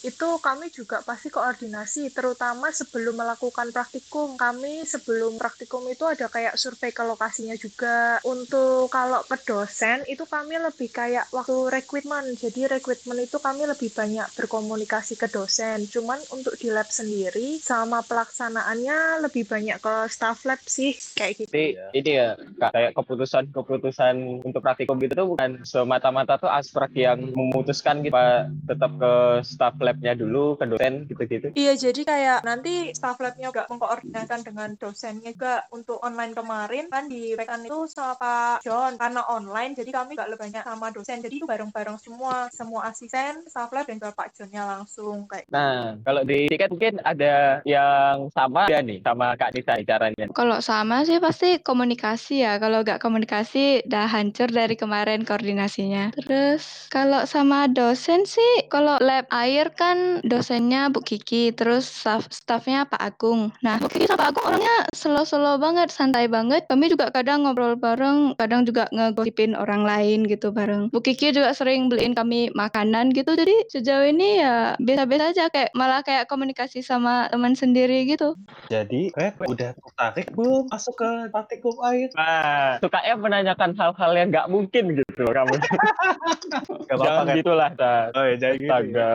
itu 0.02 0.28
kami 0.42 0.72
juga 0.74 1.04
pasti 1.06 1.30
koordinasi, 1.30 2.10
terutama 2.10 2.72
sebelum 2.74 3.20
melakukan 3.20 3.70
praktikum. 3.70 4.34
Kami 4.34 4.82
sebelum 4.82 5.38
praktikum 5.38 5.86
itu 5.86 6.08
ada 6.08 6.26
kayak 6.26 6.58
survei 6.58 6.90
ke 6.90 7.04
lokasinya 7.06 7.54
juga. 7.54 8.18
Untuk 8.26 8.90
kalau 8.90 9.22
ke 9.28 9.38
dosen, 9.46 10.02
itu 10.10 10.24
kami 10.26 10.58
lebih 10.58 10.90
kayak 10.90 11.30
waktu 11.30 11.70
rekrutmen. 11.70 12.34
Jadi 12.34 12.66
rekrutmen 12.66 13.22
itu 13.22 13.38
kami 13.38 13.68
lebih 13.68 13.92
banyak 13.92 14.26
berkomunikasi 14.34 15.14
ke 15.20 15.28
dosen. 15.28 15.86
Cuman 15.86 16.24
untuk 16.32 16.56
di 16.56 16.72
lab 16.72 16.88
sendiri, 16.88 17.60
sama 17.60 18.02
pelaksanaannya 18.02 19.22
lebih 19.26 19.44
banyak 19.46 19.78
ke 19.78 19.94
staff 20.08 20.42
lab 20.48 20.62
sih, 20.64 20.96
kayak 21.14 21.44
gitu. 21.44 21.50
Jadi 21.52 21.66
ini 21.92 22.10
ya 22.16 22.34
Kak, 22.36 22.72
kayak 22.72 22.92
keputusan-keputusan 22.96 24.14
untuk 24.46 24.60
praktikum 24.64 24.96
gitu 25.02 25.12
tuh 25.12 25.28
bukan 25.36 25.60
semata-mata 25.66 26.40
tuh 26.40 26.48
aspek 26.48 27.10
yang 27.10 27.20
memutuskan 27.34 28.00
gitu 28.00 28.14
Pak, 28.16 28.48
tetap 28.64 28.90
ke 28.96 29.12
staff 29.42 29.76
labnya 29.80 30.12
dulu 30.14 30.56
ke 30.60 30.64
dosen 30.68 31.08
gitu-gitu. 31.08 31.46
Iya, 31.56 31.72
jadi 31.76 32.00
kayak 32.04 32.38
nanti 32.44 32.92
staff 32.92 33.18
labnya 33.18 33.50
juga 33.50 33.64
mengkoordinasikan 33.68 34.40
dengan 34.44 34.70
dosennya 34.76 35.32
juga 35.32 35.64
untuk 35.72 35.98
online 36.04 36.32
kemarin 36.36 36.86
kan 36.92 37.08
di 37.08 37.32
rekan 37.32 37.64
itu 37.64 37.88
sama 37.90 38.14
Pak 38.20 38.62
John 38.62 39.00
karena 39.00 39.24
online 39.26 39.72
jadi 39.74 39.90
kami 39.90 40.14
nggak 40.14 40.28
lebih 40.32 40.42
banyak 40.48 40.64
sama 40.64 40.86
dosen 40.92 41.18
jadi 41.24 41.34
itu 41.40 41.46
bareng-bareng 41.48 41.98
semua 41.98 42.46
semua 42.52 42.88
asisten 42.92 43.42
staff 43.48 43.72
lab 43.72 43.88
dan 43.88 43.98
juga 43.98 44.12
Pak 44.14 44.28
Johnnya 44.36 44.62
langsung 44.64 45.24
kayak 45.26 45.46
Nah, 45.46 45.94
kalau 46.02 46.26
di 46.26 46.50
tiket 46.50 46.74
mungkin 46.74 46.98
ada 47.06 47.62
yang 47.62 48.28
sama 48.34 48.66
ya 48.66 48.82
nih 48.82 48.98
sama 49.00 49.38
Kak 49.38 49.54
nih 49.54 49.86
caranya. 49.86 50.24
Kalau 50.34 50.58
sama 50.58 51.06
sih 51.06 51.22
pasti 51.22 51.62
komunikasi 51.62 52.42
ya. 52.42 52.58
Kalau 52.58 52.82
nggak 52.82 52.98
komunikasi 52.98 53.86
udah 53.86 54.06
hancur 54.10 54.50
dari 54.50 54.74
kemarin 54.74 55.22
koordinasinya. 55.22 56.10
Terus 56.18 56.90
kalau 56.90 57.22
sama 57.24 57.70
dosen 57.70 58.26
sih, 58.26 58.66
kalau 58.66 58.98
lab 58.98 59.25
air 59.32 59.72
kan 59.72 60.20
dosennya 60.26 60.90
Bu 60.92 61.00
Kiki, 61.02 61.54
terus 61.54 61.86
staff 61.88 62.28
staffnya 62.28 62.84
Pak 62.86 63.00
Agung. 63.00 63.54
Nah, 63.62 63.80
Bu 63.80 63.88
Kiki 63.88 64.10
sama 64.10 64.28
Pak 64.28 64.28
Agung 64.34 64.44
orangnya 64.52 64.76
slow-slow 64.92 65.56
banget, 65.56 65.88
santai 65.88 66.26
banget. 66.28 66.68
Kami 66.68 66.90
juga 66.92 67.08
kadang 67.14 67.46
ngobrol 67.46 67.78
bareng, 67.78 68.34
kadang 68.36 68.66
juga 68.68 68.90
ngegosipin 68.92 69.56
orang 69.56 69.86
lain 69.86 70.26
gitu 70.26 70.50
bareng. 70.52 70.92
Bu 70.92 71.00
Kiki 71.00 71.32
juga 71.32 71.54
sering 71.56 71.88
beliin 71.88 72.12
kami 72.12 72.52
makanan 72.52 73.14
gitu. 73.14 73.32
Jadi 73.32 73.70
sejauh 73.72 74.06
ini 74.06 74.42
ya 74.42 74.74
biasa-biasa 74.76 75.24
aja 75.32 75.44
kayak 75.48 75.70
malah 75.72 76.02
kayak 76.04 76.28
komunikasi 76.28 76.82
sama 76.82 77.30
teman 77.30 77.56
sendiri 77.56 78.04
gitu. 78.10 78.34
Jadi, 78.68 79.14
Red 79.14 79.38
udah 79.40 79.72
tertarik 79.72 80.28
belum 80.34 80.68
masuk 80.68 80.94
ke 80.98 81.10
praktikum 81.30 81.78
air? 81.86 82.10
Nah, 82.18 82.82
sukanya 82.82 83.14
menanyakan 83.16 83.72
hal-hal 83.78 84.12
yang 84.18 84.28
nggak 84.34 84.50
mungkin 84.50 84.84
gitu 84.98 85.05
kamu. 85.24 85.54
Gak 85.56 86.92
apa-apa, 86.92 87.04
Jangan 87.08 87.24
Red. 87.24 87.36
gitulah, 87.40 87.70
Tat. 87.72 88.10
Oh 88.12 88.24
ya, 88.28 88.34
jangan 88.36 88.56
gitu. 88.60 88.68
ya. 88.68 88.76
Astaga. 88.76 89.12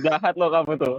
Jahat 0.00 0.34
lo 0.40 0.46
kamu 0.48 0.72
tuh. 0.80 0.96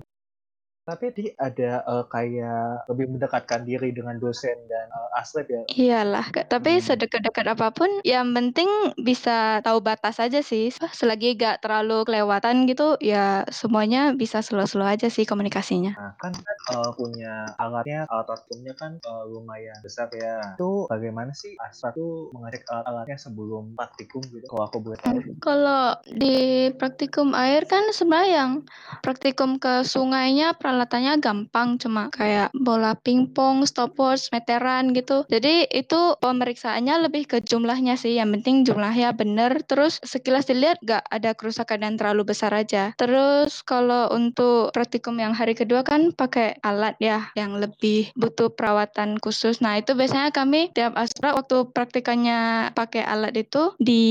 Tapi 0.84 1.16
di 1.16 1.25
ada 1.40 1.80
eh, 1.80 2.06
kayak 2.12 2.92
lebih 2.92 3.16
mendekatkan 3.16 3.63
diri 3.63 3.96
dengan 3.96 4.20
dosen 4.20 4.60
dan 4.68 4.92
uh, 4.92 5.20
aslep 5.24 5.48
ya. 5.48 5.62
Iyalah, 5.72 6.28
Kak. 6.36 6.52
tapi 6.52 6.75
Hmm. 6.80 6.84
sedekat-dekat 6.84 7.56
apa 7.56 7.72
pun, 7.72 7.88
yang 8.04 8.36
penting 8.36 8.68
bisa 9.00 9.63
tahu 9.63 9.80
batas 9.80 10.20
aja 10.20 10.44
sih. 10.44 10.75
Selagi 10.75 11.40
gak 11.40 11.63
terlalu 11.63 12.04
kelewatan 12.04 12.68
gitu, 12.68 13.00
ya 13.00 13.48
semuanya 13.48 14.12
bisa 14.12 14.44
slow-slow 14.44 14.84
aja 14.84 15.08
sih 15.08 15.24
komunikasinya. 15.24 15.96
Nah, 15.96 16.13
kan 16.20 16.36
eh, 16.36 16.92
punya 17.00 17.56
alatnya, 17.56 18.04
alat 18.12 18.28
praktikumnya 18.28 18.74
kan 18.75 18.92
eh, 19.00 19.24
lumayan 19.32 19.80
besar 19.80 20.12
ya. 20.12 20.60
Itu 20.60 20.92
bagaimana 20.92 21.32
sih 21.32 21.56
aslep 21.63 21.96
tuh 21.96 22.28
mengecek 22.36 22.68
alat-alatnya 22.68 23.18
sebelum 23.24 23.80
praktikum 23.80 24.20
gitu? 24.36 24.52
Kalau 24.52 24.63
aku 24.68 24.78
boleh 24.84 25.00
tahu. 25.00 25.20
Kalau 25.40 25.96
di 26.12 26.68
praktikum 26.75 27.32
air 27.32 27.63
kan 27.63 27.88
sebenarnya 27.96 28.32
yang 28.44 28.52
praktikum 29.00 29.56
ke 29.56 29.88
sungainya 29.88 30.56
peralatannya 30.74 31.22
gampang, 31.22 31.77
cuma 31.77 32.10
kayak 32.10 32.50
bola 32.58 32.98
pingpong, 32.98 33.62
stopwatch, 33.70 34.34
meteran 34.34 34.89
gitu. 34.98 35.22
Jadi 35.30 35.70
itu 35.70 36.18
pemeriksaannya 36.18 37.06
lebih 37.06 37.30
ke 37.30 37.38
jumlahnya 37.46 37.94
sih. 37.94 38.18
Yang 38.18 38.42
penting 38.42 38.56
jumlahnya 38.65 39.13
bener. 39.13 39.62
Terus 39.70 40.01
sekilas 40.01 40.50
dilihat 40.50 40.82
gak 40.82 41.06
ada 41.13 41.38
kerusakan 41.38 41.86
yang 41.86 41.96
terlalu 42.01 42.34
besar 42.34 42.50
aja. 42.58 42.89
Terus 42.98 43.62
kalau 43.62 44.10
untuk 44.10 44.74
praktikum 44.74 45.13
yang 45.22 45.38
hari 45.38 45.53
kedua 45.53 45.86
kan 45.86 46.10
pakai 46.10 46.58
alat 46.65 46.98
ya 46.98 47.30
yang 47.38 47.62
lebih 47.62 48.10
butuh 48.18 48.50
perawatan 48.50 49.22
khusus. 49.22 49.62
Nah 49.62 49.77
itu 49.77 49.94
biasanya 49.94 50.34
kami 50.34 50.74
tiap 50.74 50.98
astra 50.98 51.38
waktu 51.38 51.70
praktikannya 51.70 52.74
pakai 52.74 53.06
alat 53.06 53.38
itu 53.38 53.77
di 53.77 54.03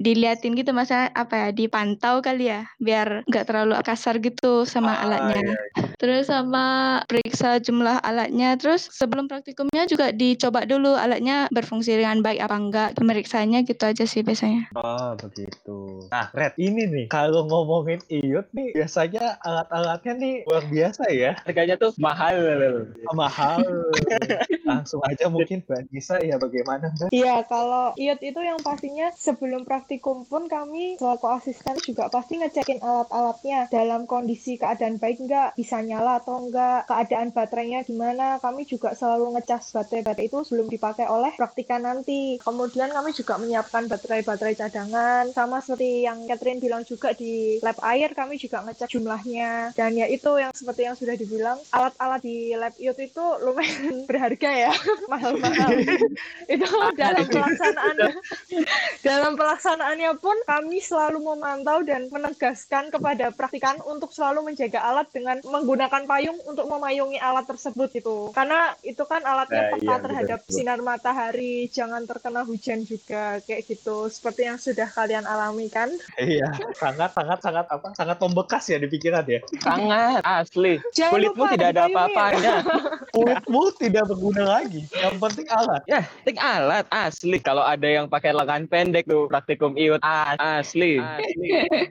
diliatin 0.00 0.56
gitu 0.56 0.72
masa 0.72 1.12
apa 1.12 1.36
ya 1.36 1.48
dipantau 1.52 2.24
kali 2.24 2.48
ya 2.48 2.64
biar 2.80 3.26
nggak 3.28 3.44
terlalu 3.44 3.76
kasar 3.84 4.16
gitu 4.24 4.64
sama 4.64 4.96
Ah, 4.96 5.04
alatnya. 5.04 5.42
iya, 5.44 5.89
Terus 5.96 6.30
sama 6.30 7.00
periksa 7.08 7.58
jumlah 7.58 7.98
alatnya. 8.04 8.54
Terus 8.60 8.86
sebelum 8.92 9.26
praktikumnya 9.26 9.88
juga 9.88 10.12
dicoba 10.14 10.68
dulu 10.68 10.94
alatnya 10.94 11.50
berfungsi 11.50 11.96
dengan 11.96 12.20
baik 12.20 12.40
apa 12.44 12.56
enggak. 12.56 12.88
Pemeriksanya 12.94 13.64
gitu 13.64 13.82
aja 13.82 14.04
sih 14.04 14.20
biasanya. 14.20 14.70
Oh, 14.76 15.16
begitu. 15.18 16.06
Nah, 16.12 16.28
Red, 16.36 16.54
ini 16.60 16.86
nih, 16.86 17.06
kalau 17.08 17.48
ngomongin 17.48 17.98
iut 18.12 18.46
nih, 18.54 18.76
biasanya 18.76 19.40
alat-alatnya 19.42 20.12
nih 20.20 20.34
luar 20.46 20.64
biasa 20.68 21.02
ya. 21.10 21.32
Harganya 21.42 21.74
tuh 21.80 21.90
mahal. 21.96 22.36
Mahal. 23.16 23.64
Langsung 24.68 25.00
aja 25.08 25.26
mungkin 25.26 25.64
Mbak 25.66 25.90
Nisa 25.90 26.20
ya 26.22 26.36
bagaimana 26.36 26.92
Mbak? 26.94 27.10
Iya, 27.10 27.42
kalau 27.48 27.96
IOT 27.96 28.22
itu 28.22 28.40
yang 28.40 28.60
pastinya 28.60 29.08
sebelum 29.16 29.64
praktikum 29.64 30.28
pun 30.28 30.46
kami 30.46 31.00
selaku 31.00 31.26
asisten 31.32 31.76
juga 31.82 32.12
pasti 32.12 32.38
ngecekin 32.38 32.78
alat-alatnya 32.84 33.66
dalam 33.72 34.04
kondisi 34.04 34.60
keadaan 34.60 35.00
baik 35.00 35.20
nggak, 35.24 35.56
bisa 35.56 35.79
nyala 35.84 36.20
atau 36.20 36.42
enggak, 36.42 36.88
keadaan 36.88 37.32
baterainya 37.32 37.80
gimana. 37.86 38.36
Kami 38.42 38.64
juga 38.68 38.92
selalu 38.92 39.38
ngecas 39.38 39.72
baterai-baterai 39.72 40.26
itu 40.28 40.38
sebelum 40.44 40.68
dipakai 40.68 41.06
oleh 41.08 41.32
praktikan 41.36 41.84
nanti. 41.84 42.36
Kemudian 42.40 42.92
kami 42.92 43.10
juga 43.16 43.40
menyiapkan 43.40 43.86
baterai-baterai 43.88 44.54
cadangan, 44.58 45.24
sama 45.32 45.62
seperti 45.64 46.04
yang 46.04 46.24
Catherine 46.28 46.60
bilang 46.60 46.82
juga 46.84 47.12
di 47.16 47.60
lab 47.64 47.78
air 47.84 48.12
kami 48.12 48.36
juga 48.36 48.62
ngecek 48.64 48.88
jumlahnya. 48.90 49.72
Dan 49.74 49.96
ya 49.96 50.06
itu 50.10 50.30
yang 50.36 50.52
seperti 50.52 50.86
yang 50.86 50.96
sudah 50.96 51.14
dibilang, 51.16 51.58
alat-alat 51.72 52.20
di 52.20 52.52
lab 52.56 52.74
IOT 52.76 53.00
itu 53.00 53.26
lumayan 53.40 53.96
berharga 54.08 54.50
ya, 54.68 54.72
mahal-mahal. 55.12 55.70
itu 56.54 56.68
dalam 56.96 57.26
pelaksanaannya 57.26 58.10
dalam 59.00 59.32
pelaksanaannya 59.34 60.12
pun 60.18 60.36
kami 60.44 60.78
selalu 60.82 61.18
memantau 61.22 61.80
dan 61.86 62.10
menegaskan 62.12 62.92
kepada 62.92 63.32
praktikan 63.32 63.78
untuk 63.86 64.10
selalu 64.12 64.52
menjaga 64.52 64.80
alat 64.82 65.06
dengan 65.14 65.40
menggunakan 65.46 65.69
menggunakan 65.70 66.02
payung 66.02 66.38
untuk 66.50 66.66
memayungi 66.66 67.14
alat 67.22 67.46
tersebut 67.46 67.94
gitu. 67.94 68.34
Karena 68.34 68.74
itu 68.82 69.06
kan 69.06 69.22
alatnya 69.22 69.62
Nah, 69.62 69.70
peka 69.76 69.86
iya, 69.86 69.96
terhadap 70.02 70.38
betul. 70.42 70.54
sinar 70.58 70.80
matahari, 70.82 71.70
jangan 71.70 72.02
terkena 72.02 72.42
hujan 72.42 72.82
juga 72.82 73.38
kayak 73.46 73.70
gitu. 73.70 74.10
Seperti 74.10 74.50
yang 74.50 74.58
sudah 74.58 74.90
kalian 74.90 75.22
alami 75.22 75.70
kan? 75.70 75.94
Iya, 76.18 76.50
sangat 76.74 77.14
sangat 77.14 77.38
sangat 77.38 77.66
apa? 77.70 77.94
Sangat 77.94 78.18
membekas 78.18 78.66
ya 78.66 78.82
di 78.82 78.90
pikiran 78.90 79.22
ya. 79.30 79.38
Sangat 79.62 80.26
asli. 80.26 80.82
Jangan 80.90 81.12
Kulitmu 81.14 81.38
lupa 81.38 81.52
tidak 81.54 81.68
ada 81.70 81.82
dipayungin. 81.86 81.94
apa-apanya. 81.94 82.54
Kulitmu 83.14 83.62
tidak 83.78 84.04
berguna 84.10 84.42
lagi. 84.58 84.82
Yang 84.90 85.14
penting 85.22 85.46
alat. 85.54 85.82
Ya, 85.86 86.00
ting 86.26 86.38
alat 86.42 86.86
asli. 86.90 87.38
Kalau 87.38 87.62
ada 87.62 87.86
yang 87.86 88.10
pakai 88.10 88.34
lengan 88.34 88.66
pendek 88.66 89.06
tuh 89.06 89.30
praktikum 89.30 89.78
iut 89.78 90.02
as- 90.02 90.66
asli. 90.66 90.98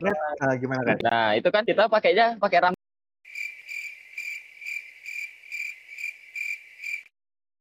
Nah, 0.04 0.52
gimana 0.60 0.84
kan? 0.84 0.98
Nah, 1.00 1.28
itu 1.38 1.48
kan 1.48 1.64
kita 1.64 1.88
pakainya 1.88 2.36
pakai 2.36 2.60
ram 2.60 2.79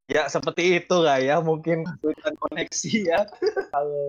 Ya 0.09 0.25
seperti 0.25 0.81
itu 0.81 0.97
lah 1.05 1.21
ya 1.21 1.37
mungkin 1.45 1.85
kesulitan 1.85 2.33
koneksi 2.41 2.93
ya. 3.13 3.29
kalau 3.77 4.09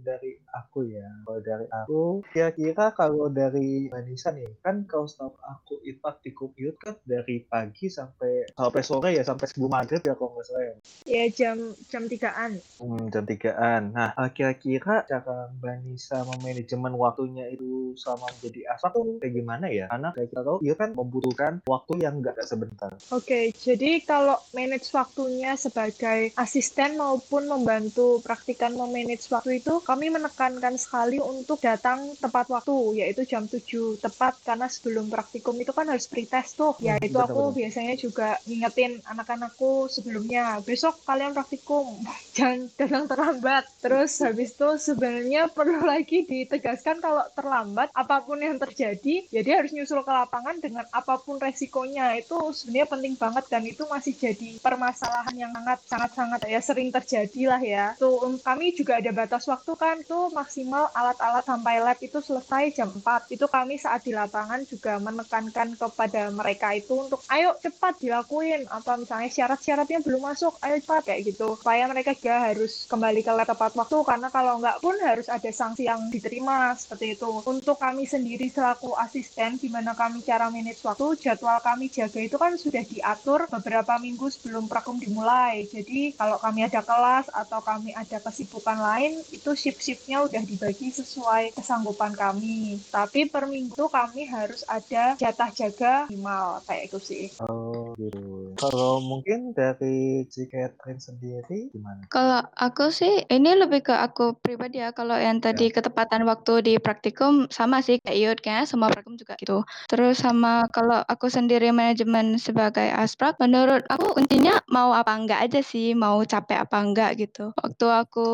dari 0.00 0.40
aku 0.48 0.88
ya, 0.88 1.04
kalau 1.28 1.40
dari 1.44 1.66
aku 1.68 2.00
kira-kira 2.32 2.96
kalau 2.96 3.28
dari 3.28 3.92
Manisa 3.92 4.32
nih 4.32 4.48
kan 4.64 4.88
kalau 4.88 5.04
setahu 5.04 5.36
aku 5.44 5.76
itu 5.84 6.00
praktikum 6.00 6.56
iut 6.56 6.80
kan 6.80 6.96
dari 7.04 7.44
pagi 7.44 7.92
sampai 7.92 8.48
sampai 8.56 8.80
sore 8.80 9.12
ya 9.12 9.20
sampai 9.20 9.44
sebelum 9.44 9.76
maghrib 9.76 10.00
ya 10.00 10.16
kalau 10.16 10.32
nggak 10.32 10.46
salah 10.48 10.64
ya. 10.64 10.74
Ya 11.04 11.24
jam 11.28 11.76
jam 11.92 12.08
tigaan. 12.08 12.56
Hmm, 12.80 13.12
jam 13.12 13.28
tigaan. 13.28 13.92
Nah, 13.92 14.16
eh, 14.16 14.30
kira-kira 14.32 15.04
cara 15.04 15.52
Mbak 15.60 15.84
Nisa 15.84 16.24
memanajemen 16.24 16.96
waktunya 16.96 17.44
itu 17.52 17.92
sama 18.00 18.24
menjadi 18.32 18.72
asal 18.72 18.88
tuh 18.96 19.20
kayak 19.20 19.36
gimana 19.36 19.68
ya? 19.68 19.84
Karena 19.92 20.16
kayak 20.16 20.32
kita 20.32 20.42
tahu, 20.48 20.56
iya 20.64 20.74
kan 20.80 20.96
membutuhkan 20.96 21.52
waktu 21.68 21.92
yang 22.00 22.24
nggak 22.24 22.40
sebentar. 22.48 22.96
Oke, 23.12 23.52
jadi 23.60 24.00
kalau 24.08 24.40
manage 24.56 24.88
waktunya 25.10 25.58
sebagai 25.58 26.30
asisten 26.38 26.94
maupun 26.94 27.50
membantu 27.50 28.22
praktikan 28.22 28.78
memanage 28.78 29.26
waktu 29.26 29.58
itu, 29.58 29.82
kami 29.82 30.06
menekankan 30.06 30.78
sekali 30.78 31.18
untuk 31.18 31.58
datang 31.58 32.14
tepat 32.14 32.46
waktu, 32.46 33.02
yaitu 33.02 33.26
jam 33.26 33.50
7 33.50 33.98
tepat, 33.98 34.38
karena 34.46 34.70
sebelum 34.70 35.10
praktikum 35.10 35.58
itu 35.58 35.74
kan 35.74 35.90
harus 35.90 36.06
pretest 36.06 36.54
tuh. 36.54 36.78
Ya, 36.78 36.94
Hmm, 36.94 37.02
itu 37.02 37.18
betul, 37.18 37.26
aku 37.26 37.42
betul. 37.50 37.58
biasanya 37.58 37.94
juga 37.98 38.38
ngingetin 38.46 39.02
anak-anakku 39.02 39.90
sebelumnya, 39.90 40.62
besok 40.62 41.02
kalian 41.02 41.34
praktikum, 41.34 42.06
jangan 42.38 42.70
datang 42.78 43.04
terlambat. 43.10 43.66
Terus 43.82 44.14
habis 44.22 44.54
itu 44.54 44.70
sebenarnya 44.78 45.50
perlu 45.50 45.82
lagi 45.90 46.22
ditegaskan 46.22 47.02
kalau 47.02 47.26
terlambat, 47.34 47.90
apa 47.98 48.22
pun 48.22 48.38
yang 48.38 48.62
terjadi, 48.62 49.26
ya 49.26 49.40
dia 49.42 49.58
harus 49.58 49.74
nyusul 49.74 50.06
ke 50.06 50.12
lapangan 50.14 50.62
dengan 50.62 50.86
apa 50.94 51.18
pun 51.18 51.42
resikonya. 51.42 52.14
Itu 52.14 52.54
sebenarnya 52.54 52.86
penting 52.86 53.14
banget 53.18 53.44
dan 53.50 53.66
itu 53.66 53.82
masih 53.90 54.14
jadi 54.14 54.62
permasalahan 54.62 54.99
yang 55.32 55.52
sangat 55.56 55.78
sangat 55.88 56.10
sangat 56.12 56.40
ya 56.44 56.60
sering 56.60 56.88
terjadi 56.92 57.42
lah 57.48 57.62
ya. 57.62 57.86
Tuh 57.96 58.20
um, 58.26 58.34
kami 58.36 58.76
juga 58.76 59.00
ada 59.00 59.10
batas 59.14 59.48
waktu 59.48 59.72
kan 59.78 59.96
tuh 60.04 60.28
maksimal 60.34 60.92
alat-alat 60.92 61.44
sampai 61.46 61.80
lab 61.80 61.98
itu 62.02 62.18
selesai 62.20 62.76
jam 62.76 62.88
4. 62.92 63.32
Itu 63.32 63.48
kami 63.48 63.80
saat 63.80 64.04
di 64.04 64.12
lapangan 64.12 64.66
juga 64.68 65.00
menekankan 65.00 65.76
kepada 65.76 66.28
mereka 66.28 66.76
itu 66.76 67.08
untuk 67.08 67.24
ayo 67.32 67.56
cepat 67.56 67.96
dilakuin 68.02 68.68
apa 68.68 69.00
misalnya 69.00 69.30
syarat-syaratnya 69.32 70.04
belum 70.04 70.22
masuk, 70.28 70.60
ayo 70.60 70.76
cepat 70.80 71.02
kayak 71.08 71.32
gitu. 71.32 71.56
Supaya 71.56 71.88
mereka 71.88 72.12
juga 72.12 72.52
harus 72.52 72.84
kembali 72.84 73.20
ke 73.24 73.32
lab 73.32 73.48
tepat 73.48 73.72
waktu 73.74 73.96
karena 74.04 74.28
kalau 74.28 74.60
nggak 74.60 74.78
pun 74.84 74.96
harus 75.00 75.26
ada 75.26 75.50
sanksi 75.50 75.88
yang 75.88 76.12
diterima 76.12 76.76
seperti 76.76 77.16
itu. 77.16 77.30
Untuk 77.48 77.80
kami 77.80 78.04
sendiri 78.04 78.52
selaku 78.52 78.94
asisten 78.94 79.56
gimana 79.56 79.96
kami 79.96 80.20
cara 80.22 80.52
manage 80.52 80.84
waktu, 80.84 81.16
jadwal 81.18 81.58
kami 81.64 81.88
jaga 81.88 82.20
itu 82.20 82.36
kan 82.36 82.54
sudah 82.54 82.84
diatur 82.84 83.48
beberapa 83.48 83.96
minggu 83.98 84.26
sebelum 84.30 84.68
prakum 84.90 84.98
dimulai. 84.98 85.70
Jadi 85.70 86.18
kalau 86.18 86.42
kami 86.42 86.66
ada 86.66 86.82
kelas 86.82 87.30
atau 87.30 87.62
kami 87.62 87.94
ada 87.94 88.18
kesibukan 88.18 88.82
lain, 88.82 89.22
itu 89.30 89.54
shift-shiftnya 89.54 90.26
udah 90.26 90.42
dibagi 90.42 90.90
sesuai 90.90 91.54
kesanggupan 91.54 92.10
kami. 92.18 92.82
Tapi 92.90 93.30
per 93.30 93.46
minggu 93.46 93.86
kami 93.86 94.26
harus 94.26 94.66
ada 94.66 95.14
jatah 95.14 95.50
jaga 95.54 96.10
minimal 96.10 96.66
kayak 96.66 96.90
itu 96.90 96.98
sih. 96.98 97.24
Oh, 97.46 97.94
gitu. 97.94 98.18
Kalau 98.60 99.00
mungkin 99.00 99.56
dari 99.56 100.28
si 100.28 100.44
Catherine 100.44 101.00
sendiri 101.00 101.72
gimana? 101.72 102.04
Kalau 102.12 102.44
aku 102.60 102.92
sih, 102.92 103.24
ini 103.32 103.56
lebih 103.56 103.88
ke 103.88 103.94
aku 103.96 104.36
pribadi 104.36 104.84
ya. 104.84 104.92
Kalau 104.92 105.16
yang 105.16 105.40
tadi 105.40 105.72
ketepatan 105.72 106.28
waktu 106.28 106.60
di 106.60 106.74
praktikum 106.76 107.48
sama 107.48 107.80
sih 107.80 107.96
kayak 108.04 108.16
Iut, 108.20 108.38
kayaknya 108.44 108.68
semua 108.68 108.92
praktikum 108.92 109.16
juga 109.16 109.32
gitu. 109.40 109.64
Terus 109.88 110.20
sama 110.20 110.68
kalau 110.76 111.00
aku 111.08 111.32
sendiri 111.32 111.72
manajemen 111.72 112.36
sebagai 112.36 112.92
asprak, 112.92 113.40
menurut 113.40 113.80
aku 113.88 114.12
kuncinya 114.12 114.60
mau 114.68 114.92
apa 114.92 115.16
enggak 115.16 115.40
aja 115.40 115.64
sih, 115.64 115.96
mau 115.96 116.20
capek 116.20 116.60
apa 116.68 116.84
enggak 116.84 117.16
gitu. 117.16 117.56
Waktu 117.56 117.86
aku 117.88 118.28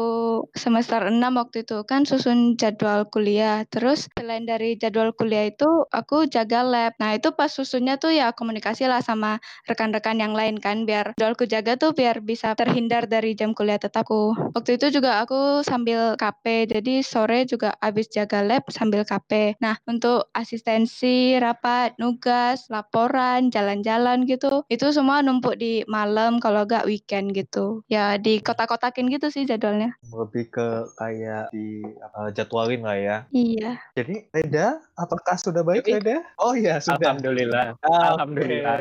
semester 0.58 1.06
6 1.06 1.38
waktu 1.38 1.62
itu 1.62 1.86
kan 1.86 2.02
susun 2.02 2.58
jadwal 2.58 3.06
kuliah. 3.06 3.62
Terus 3.70 4.10
selain 4.18 4.42
dari 4.42 4.74
jadwal 4.74 5.14
kuliah 5.14 5.46
itu 5.46 5.86
aku 5.94 6.26
jaga 6.26 6.66
lab. 6.66 6.98
Nah, 6.98 7.14
itu 7.14 7.30
pas 7.30 7.46
susunnya 7.46 7.94
tuh 7.94 8.10
ya 8.10 8.34
komunikasi 8.34 8.90
lah 8.90 8.98
sama 8.98 9.38
rekan-rekan 9.70 10.15
yang 10.18 10.32
lain 10.32 10.56
kan 10.58 10.88
biar 10.88 11.14
jadwalku 11.16 11.44
jaga 11.44 11.76
tuh 11.76 11.92
biar 11.92 12.20
bisa 12.24 12.52
terhindar 12.56 13.06
dari 13.06 13.36
jam 13.36 13.52
kuliah 13.52 13.80
tetapku. 13.80 14.32
Waktu 14.56 14.80
itu 14.80 15.00
juga 15.00 15.22
aku 15.22 15.62
sambil 15.62 16.16
KP, 16.16 16.70
jadi 16.72 17.04
sore 17.04 17.44
juga 17.44 17.76
habis 17.78 18.08
jaga 18.08 18.42
lab 18.42 18.64
sambil 18.72 19.04
KP. 19.04 19.56
Nah, 19.60 19.76
untuk 19.86 20.28
asistensi, 20.32 21.36
rapat, 21.36 21.94
nugas, 22.00 22.66
laporan, 22.72 23.48
jalan-jalan 23.52 24.24
gitu, 24.24 24.64
itu 24.72 24.86
semua 24.90 25.20
numpuk 25.20 25.60
di 25.60 25.84
malam 25.86 26.40
kalau 26.42 26.64
enggak 26.64 26.88
weekend 26.88 27.36
gitu. 27.36 27.84
Ya 27.86 28.16
di 28.16 28.40
kotak-kotakin 28.40 29.08
gitu 29.12 29.28
sih 29.28 29.44
jadwalnya. 29.44 29.94
Lebih 30.08 30.50
ke 30.50 30.68
kayak 30.98 31.52
di 31.52 31.84
apa, 32.00 32.32
jadwalin 32.32 32.82
lah 32.82 32.98
ya. 32.98 33.16
Iya. 33.30 33.78
Jadi 33.96 34.28
Reda, 34.32 34.80
apakah 34.96 35.36
sudah 35.36 35.62
baik. 35.62 35.86
Reda? 35.86 36.24
Oh 36.40 36.56
iya 36.56 36.80
sudah. 36.80 37.16
Alhamdulillah. 37.16 37.76
Oke. 37.76 37.92
Alhamdulillah. 37.92 38.76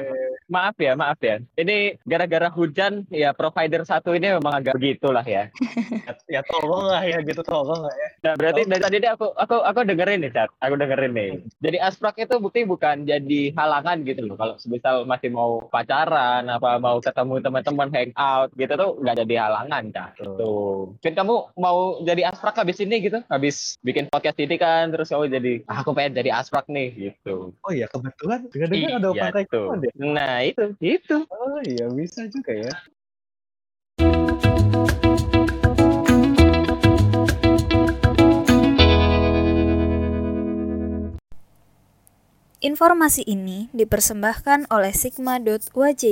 Maaf 0.46 0.78
ya, 0.78 0.94
maaf 0.94 1.18
ya. 1.26 1.42
Ini 1.58 1.98
gara-gara 2.06 2.54
hujan 2.54 3.10
ya 3.10 3.34
provider 3.34 3.82
satu 3.82 4.14
ini 4.14 4.38
memang 4.38 4.62
agak 4.62 4.78
begitulah 4.78 5.26
ya. 5.26 5.50
Ya, 6.06 6.14
ya 6.38 6.42
tolong 6.46 6.86
lah 6.86 7.02
ya 7.02 7.18
gitu 7.26 7.42
tolong 7.42 7.82
lah 7.82 7.94
ya. 7.98 8.08
Nah, 8.22 8.34
berarti 8.38 8.62
dari 8.70 8.82
tadi 8.86 9.08
aku 9.10 9.34
aku 9.34 9.66
aku 9.66 9.80
dengerin 9.90 10.22
nih, 10.22 10.32
Chat. 10.38 10.54
Aku 10.62 10.78
dengerin 10.78 11.14
nih. 11.18 11.30
Jadi 11.66 11.78
asprak 11.82 12.22
itu 12.22 12.38
bukti 12.38 12.62
bukan 12.62 13.10
jadi 13.10 13.58
halangan 13.58 14.06
gitu 14.06 14.22
loh. 14.22 14.38
Kalau 14.38 14.56
misal 14.70 14.96
masih 15.10 15.34
mau 15.34 15.66
pacaran 15.66 16.46
apa 16.46 16.78
mau 16.78 17.02
ketemu 17.02 17.42
teman-teman 17.42 17.90
hangout 17.90 18.50
gitu 18.54 18.74
tuh 18.78 18.92
nggak 19.02 19.26
jadi 19.26 19.36
halangan, 19.50 19.84
Cak. 19.90 20.10
Tuh. 20.22 20.94
Mungkin 21.02 21.14
kamu 21.18 21.36
mau 21.58 21.78
jadi 22.06 22.30
asprak 22.30 22.62
habis 22.62 22.78
ini 22.86 23.02
gitu, 23.02 23.18
habis 23.34 23.82
bikin 23.82 24.14
podcast 24.14 24.38
ini 24.38 24.62
kan 24.62 24.94
terus 24.94 25.10
kamu 25.10 25.26
jadi 25.26 25.54
ah, 25.66 25.82
aku 25.82 25.98
pengen 25.98 26.22
jadi 26.22 26.38
asprak 26.38 26.70
nih 26.70 26.94
gitu. 26.94 27.58
Oh 27.66 27.72
iya 27.74 27.90
kebetulan 27.90 28.46
dengar-dengar 28.54 29.02
ada 29.02 29.10
Iya, 29.16 29.24
pakai 29.32 29.44
tuh. 29.48 29.68
Nah, 30.36 30.44
itu, 30.44 30.76
itu. 30.84 31.24
Oh 31.32 31.64
iya 31.64 31.88
bisa 31.88 32.28
juga 32.28 32.52
ya. 32.52 32.76
Informasi 42.60 43.24
ini 43.24 43.72
dipersembahkan 43.72 44.68
oleh 44.68 44.92
Sigma.wj. 44.92 46.04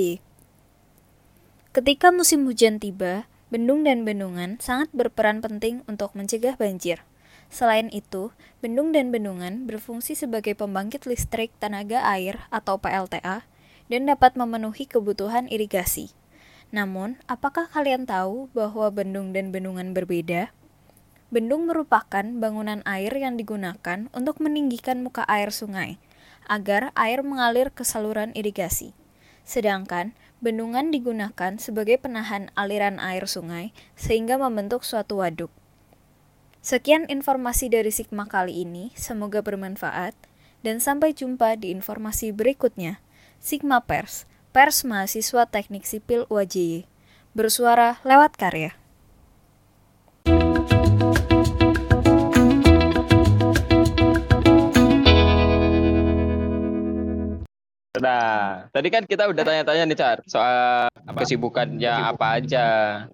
Ketika 1.75 2.15
musim 2.15 2.47
hujan 2.47 2.79
tiba, 2.79 3.27
bendung 3.51 3.83
dan 3.83 4.07
bendungan 4.07 4.55
sangat 4.63 4.87
berperan 4.95 5.43
penting 5.43 5.83
untuk 5.83 6.15
mencegah 6.15 6.55
banjir. 6.55 7.03
Selain 7.51 7.91
itu, 7.91 8.31
bendung 8.63 8.95
dan 8.95 9.11
bendungan 9.11 9.67
berfungsi 9.67 10.15
sebagai 10.15 10.55
pembangkit 10.55 11.03
listrik 11.11 11.51
tenaga 11.59 12.07
air 12.07 12.47
atau 12.47 12.79
PLTA 12.79 13.51
dan 13.93 14.09
dapat 14.09 14.33
memenuhi 14.33 14.89
kebutuhan 14.89 15.45
irigasi. 15.53 16.09
Namun, 16.73 17.21
apakah 17.29 17.69
kalian 17.69 18.09
tahu 18.09 18.49
bahwa 18.57 18.89
bendung 18.89 19.29
dan 19.37 19.53
bendungan 19.53 19.93
berbeda? 19.93 20.49
Bendung 21.29 21.69
merupakan 21.69 22.25
bangunan 22.25 22.81
air 22.89 23.13
yang 23.13 23.37
digunakan 23.37 24.09
untuk 24.09 24.41
meninggikan 24.41 25.05
muka 25.05 25.21
air 25.29 25.53
sungai 25.53 26.01
agar 26.49 26.89
air 26.97 27.21
mengalir 27.21 27.69
ke 27.69 27.85
saluran 27.85 28.33
irigasi. 28.33 28.97
Sedangkan 29.45 30.17
bendungan 30.41 30.89
digunakan 30.89 31.61
sebagai 31.61 32.01
penahan 32.01 32.49
aliran 32.57 32.97
air 32.97 33.29
sungai 33.29 33.69
sehingga 33.93 34.41
membentuk 34.41 34.81
suatu 34.81 35.21
waduk. 35.21 35.53
Sekian 36.65 37.05
informasi 37.05 37.69
dari 37.69 37.93
Sigma 37.93 38.25
kali 38.25 38.65
ini, 38.65 38.89
semoga 38.97 39.45
bermanfaat 39.45 40.17
dan 40.65 40.81
sampai 40.81 41.13
jumpa 41.13 41.59
di 41.59 41.69
informasi 41.69 42.33
berikutnya. 42.33 42.97
Sigma 43.43 43.83
Pers, 43.83 44.23
Pers 44.55 44.87
Mahasiswa 44.87 45.43
Teknik 45.51 45.83
Sipil 45.83 46.23
UAJY, 46.31 46.87
bersuara 47.35 47.99
lewat 48.07 48.39
karya. 48.39 48.71
Nah, 58.01 58.65
tadi 58.73 58.89
kan 58.89 59.05
kita 59.05 59.29
udah 59.29 59.45
tanya-tanya 59.45 59.85
nih, 59.85 59.93
Car, 59.93 60.17
soal 60.25 60.89
kesibukannya 61.13 61.93
apa 61.93 62.41
aja, 62.41 62.65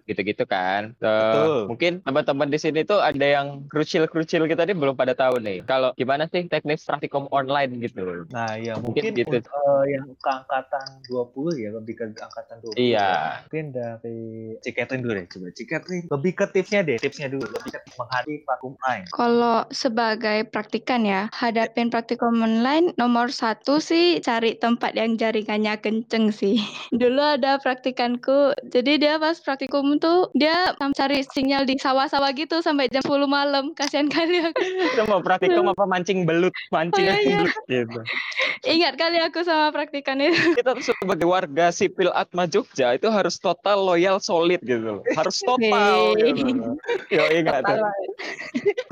gitu-gitu 0.08 0.48
kan. 0.48 0.96
Eh, 1.04 1.04
Betul. 1.04 1.60
mungkin 1.68 1.92
teman-teman 2.00 2.48
di 2.48 2.56
sini 2.56 2.88
tuh 2.88 3.04
ada 3.04 3.28
yang 3.28 3.68
krucil-krucil 3.68 4.48
kita 4.48 4.64
nih 4.64 4.80
belum 4.80 4.96
pada 4.96 5.12
tahu 5.12 5.44
nih. 5.44 5.68
Kalau 5.68 5.92
gimana 6.00 6.32
sih 6.32 6.48
teknis 6.48 6.88
praktikum 6.88 7.28
online 7.36 7.76
gitu. 7.84 8.24
Nah, 8.32 8.56
ya 8.56 8.80
Mungkin 8.80 9.04
mungkin, 9.04 9.20
gitu. 9.20 9.36
untuk, 9.44 9.52
eh, 9.52 9.84
yang 10.00 10.08
ke 10.16 10.30
angkatan 10.32 10.88
20 11.12 11.60
ya, 11.60 11.70
lebih 11.76 11.94
ke 12.00 12.04
angkatan 12.16 12.56
20. 12.64 12.80
Iya. 12.80 13.04
ya. 13.04 13.44
Mungkin 13.52 13.66
dari 13.76 14.20
Cik 14.64 14.74
Catherine 14.80 15.04
dulu 15.04 15.14
deh, 15.20 15.28
coba 15.28 15.48
Cik 15.60 15.68
Catherine. 15.68 16.06
Lebih 16.08 16.32
ke 16.40 16.46
tipsnya 16.56 16.88
deh, 16.88 16.96
tipsnya 16.96 17.28
dulu. 17.28 17.44
Lebih 17.52 17.76
ke 17.76 17.80
menghadapi 18.00 18.48
praktikum 18.48 18.80
online. 18.80 19.04
Kalau 19.12 19.58
sebagai 19.76 20.48
praktikan 20.48 21.04
ya, 21.04 21.28
hadapin 21.36 21.92
praktikum 21.92 22.32
online 22.40 22.96
nomor 22.96 23.28
satu 23.28 23.84
sih 23.84 24.24
cari 24.24 24.56
tempat 24.56 24.70
yang 24.96 25.20
jaringannya 25.20 25.76
kenceng 25.84 26.32
sih. 26.32 26.64
Dulu 26.96 27.20
ada 27.20 27.60
praktikanku, 27.60 28.56
jadi 28.72 28.92
dia 28.96 29.14
pas 29.20 29.36
praktikum 29.44 30.00
tuh 30.00 30.32
dia 30.32 30.72
cari 30.96 31.28
sinyal 31.28 31.68
di 31.68 31.76
sawah-sawah 31.76 32.32
gitu 32.32 32.64
sampai 32.64 32.88
jam 32.88 33.04
10 33.04 33.28
malam. 33.28 33.72
Kasihan 33.80 34.08
kali 34.08 34.40
aku. 34.40 34.64
Itu 34.64 35.04
mau 35.12 35.20
praktikum 35.20 35.68
apa 35.68 35.84
mancing 35.84 36.24
belut, 36.24 36.56
mancing 36.72 37.10
Oh, 37.10 37.18
iya, 37.18 37.38
belut 37.42 37.56
gitu. 37.66 38.00
Ingat 38.76 38.94
kali 39.00 39.18
aku 39.24 39.40
sama 39.48 39.72
praktikan 39.72 40.20
itu. 40.20 40.60
Kita 40.60 40.76
tuh 40.76 40.84
sebagai 40.84 41.24
warga 41.24 41.72
sipil 41.72 42.12
Atma 42.12 42.44
Jogja 42.44 42.92
itu 42.96 43.08
harus 43.08 43.40
total 43.40 43.88
loyal 43.88 44.20
solid 44.20 44.60
gitu. 44.68 45.00
Harus 45.16 45.40
total 45.40 46.20
Hei. 46.20 46.36
gitu. 46.36 46.76
Yo 47.08 47.24
ingat 47.32 47.64
tuh. 47.64 47.80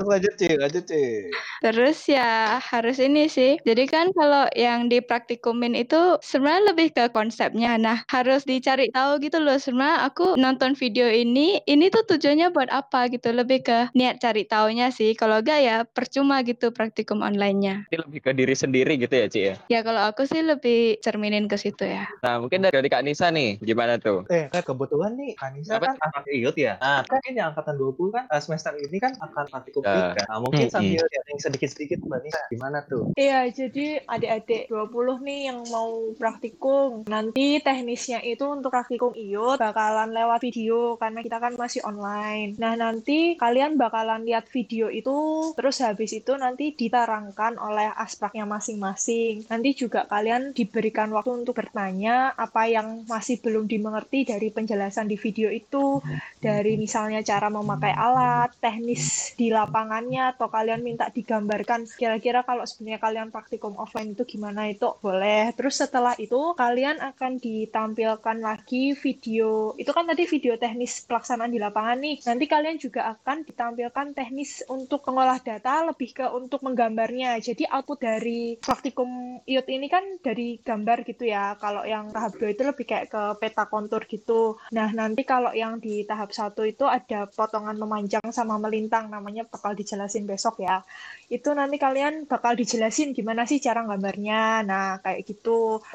Lanjut 0.08 0.34
Cik, 0.40 0.56
lanjut 0.56 0.84
Cik. 0.88 1.22
Terus 1.60 1.98
ya 2.08 2.56
harus 2.58 2.96
ini 2.96 3.28
sih. 3.28 3.60
Jadi 3.60 3.84
kan 3.84 4.08
kalau 4.16 4.48
yang 4.56 4.88
di 4.88 5.04
praktikumin 5.04 5.67
itu 5.74 6.20
sebenarnya 6.22 6.72
lebih 6.72 6.88
ke 6.94 7.04
konsepnya. 7.10 7.76
Nah, 7.80 8.04
harus 8.08 8.44
dicari 8.46 8.92
tahu 8.94 9.18
gitu 9.24 9.42
loh. 9.42 9.56
Sebenarnya 9.58 10.06
aku 10.06 10.36
nonton 10.38 10.78
video 10.78 11.08
ini, 11.08 11.58
ini 11.66 11.90
tuh 11.90 12.04
tujuannya 12.06 12.52
buat 12.54 12.70
apa 12.70 13.10
gitu. 13.10 13.32
Lebih 13.34 13.64
ke 13.66 13.78
niat 13.96 14.22
cari 14.22 14.46
taunya 14.46 14.92
sih. 14.94 15.16
Kalau 15.18 15.42
enggak 15.42 15.60
ya 15.64 15.76
percuma 15.82 16.40
gitu 16.46 16.70
praktikum 16.70 17.20
online-nya. 17.20 17.90
Ini 17.90 17.96
lebih 18.06 18.20
ke 18.22 18.30
diri 18.36 18.54
sendiri 18.54 18.94
gitu 19.00 19.14
ya, 19.14 19.26
Ci 19.26 19.40
ya. 19.40 19.54
Ya 19.68 19.80
kalau 19.82 20.06
aku 20.06 20.24
sih 20.28 20.40
lebih 20.44 21.02
cerminin 21.02 21.50
ke 21.50 21.58
situ 21.58 21.82
ya. 21.82 22.06
Nah, 22.22 22.38
mungkin 22.38 22.62
dari 22.62 22.86
Kak 22.86 23.02
Nisa 23.02 23.32
nih, 23.34 23.58
gimana 23.58 23.98
tuh? 23.98 24.28
Eh, 24.30 24.46
kan 24.52 24.62
kebetulan 24.62 25.16
nih, 25.16 25.32
Anissa 25.42 25.80
Apa? 25.80 25.92
kan 25.92 25.94
angkatan 25.98 26.32
IUT 26.38 26.56
ya. 26.60 26.74
Nah, 26.78 27.02
kan 27.02 27.20
ini 27.26 27.40
angkatan 27.40 27.74
20 27.80 28.14
kan 28.14 28.24
eh, 28.28 28.40
semester 28.42 28.72
ini 28.76 28.98
kan 29.00 29.12
akan 29.18 29.44
praktikum 29.48 29.82
Ya. 29.88 30.12
Kan. 30.12 30.26
Nah, 30.28 30.38
mungkin 30.44 30.68
Mm-mm. 30.68 30.74
sambil 30.74 31.04
sharing 31.08 31.40
sedikit-sedikit 31.40 31.98
Mbak 32.04 32.20
Nisa, 32.28 32.40
gimana 32.52 32.78
tuh? 32.86 33.08
Iya, 33.16 33.48
jadi 33.48 34.04
adik-adik 34.04 34.68
20 34.68 35.16
nih 35.24 35.40
yang 35.48 35.57
mau 35.66 36.14
praktikum. 36.14 37.02
Nanti 37.10 37.58
teknisnya 37.58 38.22
itu 38.22 38.46
untuk 38.46 38.70
praktikum 38.70 39.12
IUT 39.14 39.58
bakalan 39.58 40.14
lewat 40.14 40.40
video 40.44 40.94
karena 41.00 41.20
kita 41.24 41.38
kan 41.42 41.58
masih 41.58 41.82
online. 41.82 42.54
Nah, 42.60 42.78
nanti 42.78 43.34
kalian 43.34 43.74
bakalan 43.74 44.22
lihat 44.22 44.46
video 44.52 44.86
itu, 44.92 45.50
terus 45.58 45.82
habis 45.82 46.14
itu 46.14 46.34
nanti 46.38 46.72
diterangkan 46.74 47.58
oleh 47.58 47.90
aspraknya 47.94 48.44
masing-masing. 48.44 49.48
Nanti 49.48 49.74
juga 49.74 50.06
kalian 50.06 50.54
diberikan 50.54 51.10
waktu 51.10 51.44
untuk 51.44 51.58
bertanya 51.58 52.32
apa 52.36 52.68
yang 52.70 53.08
masih 53.08 53.40
belum 53.42 53.66
dimengerti 53.66 54.28
dari 54.28 54.52
penjelasan 54.52 55.08
di 55.08 55.16
video 55.18 55.48
itu, 55.50 55.98
dari 56.38 56.76
misalnya 56.78 57.24
cara 57.24 57.48
memakai 57.48 57.94
alat, 57.94 58.54
teknis 58.60 59.34
di 59.34 59.48
lapangannya, 59.50 60.36
atau 60.36 60.46
kalian 60.50 60.84
minta 60.84 61.08
digambarkan 61.08 61.88
kira-kira 61.88 62.44
kalau 62.44 62.64
sebenarnya 62.68 63.00
kalian 63.00 63.28
praktikum 63.32 63.74
offline 63.80 64.12
itu 64.12 64.24
gimana 64.28 64.68
itu 64.68 64.88
boleh. 65.00 65.47
Terus 65.54 65.80
setelah 65.80 66.14
itu 66.18 66.52
kalian 66.56 67.00
akan 67.00 67.38
ditampilkan 67.38 68.36
lagi 68.42 68.92
video, 68.98 69.72
itu 69.78 69.90
kan 69.92 70.04
tadi 70.04 70.24
video 70.28 70.58
teknis 70.60 71.04
pelaksanaan 71.06 71.52
di 71.52 71.60
lapangan 71.62 71.98
nih. 72.00 72.16
Nanti 72.26 72.44
kalian 72.44 72.76
juga 72.76 73.14
akan 73.16 73.46
ditampilkan 73.46 74.06
teknis 74.12 74.66
untuk 74.68 75.06
mengolah 75.08 75.40
data 75.40 75.88
lebih 75.88 76.10
ke 76.12 76.26
untuk 76.34 76.60
menggambarnya. 76.66 77.38
Jadi 77.40 77.64
output 77.70 77.98
dari 78.02 78.58
praktikum 78.58 79.40
IUT 79.46 79.68
ini 79.70 79.86
kan 79.86 80.04
dari 80.20 80.58
gambar 80.60 81.06
gitu 81.06 81.24
ya. 81.24 81.56
Kalau 81.56 81.86
yang 81.86 82.10
tahap 82.12 82.36
2 82.36 82.54
itu 82.54 82.62
lebih 82.66 82.84
kayak 82.84 83.06
ke 83.08 83.22
peta 83.40 83.64
kontur 83.70 84.04
gitu. 84.04 84.58
Nah, 84.74 84.90
nanti 84.92 85.22
kalau 85.22 85.54
yang 85.54 85.78
di 85.78 86.02
tahap 86.04 86.34
satu 86.34 86.66
itu 86.66 86.84
ada 86.84 87.30
potongan 87.30 87.78
memanjang 87.78 88.26
sama 88.34 88.58
melintang 88.58 89.08
namanya 89.08 89.46
bakal 89.46 89.72
dijelasin 89.72 90.26
besok 90.26 90.60
ya. 90.60 90.82
Itu 91.30 91.54
nanti 91.54 91.76
kalian 91.78 92.26
bakal 92.26 92.58
dijelasin 92.58 93.14
gimana 93.14 93.46
sih 93.48 93.62
cara 93.62 93.86
gambarnya. 93.86 94.66
Nah, 94.66 95.00
kayak 95.00 95.20
gitu. 95.24 95.37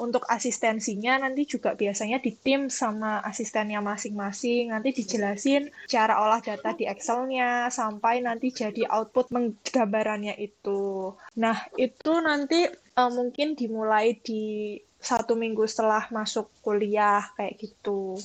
Untuk 0.00 0.24
asistensinya 0.26 1.20
nanti 1.20 1.44
juga 1.44 1.76
biasanya 1.76 2.18
di 2.20 2.32
tim 2.34 2.72
sama 2.72 3.20
asistennya 3.20 3.84
masing-masing. 3.84 4.72
Nanti 4.72 4.96
dijelasin 4.96 5.68
cara 5.88 6.20
olah 6.20 6.40
data 6.40 6.72
di 6.72 6.88
Excel-nya 6.88 7.68
sampai 7.68 8.24
nanti 8.24 8.50
jadi 8.50 8.88
output 8.88 9.28
menggambarannya 9.30 10.34
itu. 10.40 11.12
Nah, 11.36 11.68
itu 11.76 12.12
nanti 12.24 12.66
eh, 12.72 13.10
mungkin 13.12 13.58
dimulai 13.58 14.16
di 14.18 14.76
satu 15.04 15.36
minggu 15.36 15.68
setelah 15.68 16.08
masuk 16.08 16.48
kuliah 16.64 17.28
kayak 17.36 17.60
gitu. 17.60 18.16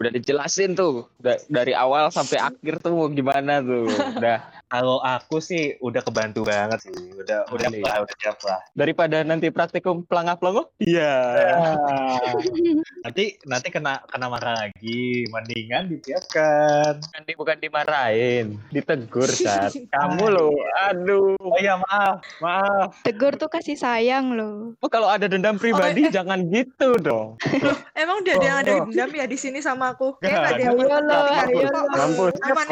Udah 0.00 0.08
dijelasin 0.08 0.72
tuh 0.72 1.12
da- 1.20 1.40
dari 1.52 1.76
awal 1.76 2.08
sampai 2.08 2.40
akhir 2.40 2.80
tuh 2.80 3.12
gimana 3.12 3.60
tuh. 3.60 3.84
Udah 4.16 4.55
Kalau 4.76 5.00
aku 5.00 5.40
sih 5.40 5.72
udah 5.80 6.04
kebantu 6.04 6.44
banget 6.44 6.84
sih. 6.84 6.92
Udah 7.16 7.48
udah 7.48 7.68
Aneh. 7.72 7.80
lah, 7.80 8.04
udah 8.04 8.16
siap 8.20 8.36
lah. 8.44 8.60
daripada 8.76 9.24
nanti 9.24 9.48
praktikum 9.48 10.04
pelangap-pelangap. 10.04 10.68
Iya. 10.76 11.16
nanti 13.08 13.40
nanti 13.48 13.68
kena 13.72 14.04
kena 14.04 14.28
marah 14.28 14.68
lagi. 14.68 15.24
Mendingan 15.32 15.88
disiapkan. 15.88 17.00
Bukan, 17.00 17.22
di- 17.24 17.38
bukan 17.40 17.56
dimarahin, 17.56 18.46
ditegur 18.68 19.24
saat 19.32 19.72
kamu 19.96 20.28
loh. 20.28 20.52
Aduh. 20.92 21.40
Oh 21.40 21.56
iya 21.56 21.80
maaf, 21.80 22.20
maaf. 22.44 23.00
Tegur 23.00 23.32
tuh 23.40 23.48
kasih 23.48 23.80
sayang 23.80 24.36
loh. 24.36 24.76
Oh, 24.84 24.92
kalau 24.92 25.08
ada 25.08 25.24
dendam 25.24 25.56
pribadi 25.56 26.04
jangan 26.12 26.44
gitu 26.52 27.00
dong. 27.00 27.40
Emang 27.96 28.20
udah 28.20 28.34
ada 28.36 28.44
yang 28.44 28.58
ada 28.60 28.72
dendam 28.84 29.08
ya 29.08 29.24
di 29.24 29.40
sini 29.40 29.64
sama 29.64 29.96
aku? 29.96 30.20
Kayaknya 30.20 30.36
nggak 30.36 30.52
ada 30.52 30.60
yang 30.60 30.74
Ayo 30.76 30.84
lo, 30.84 31.18
ayo 31.32 31.68
lo. 31.72 31.80
Aman. 32.44 32.68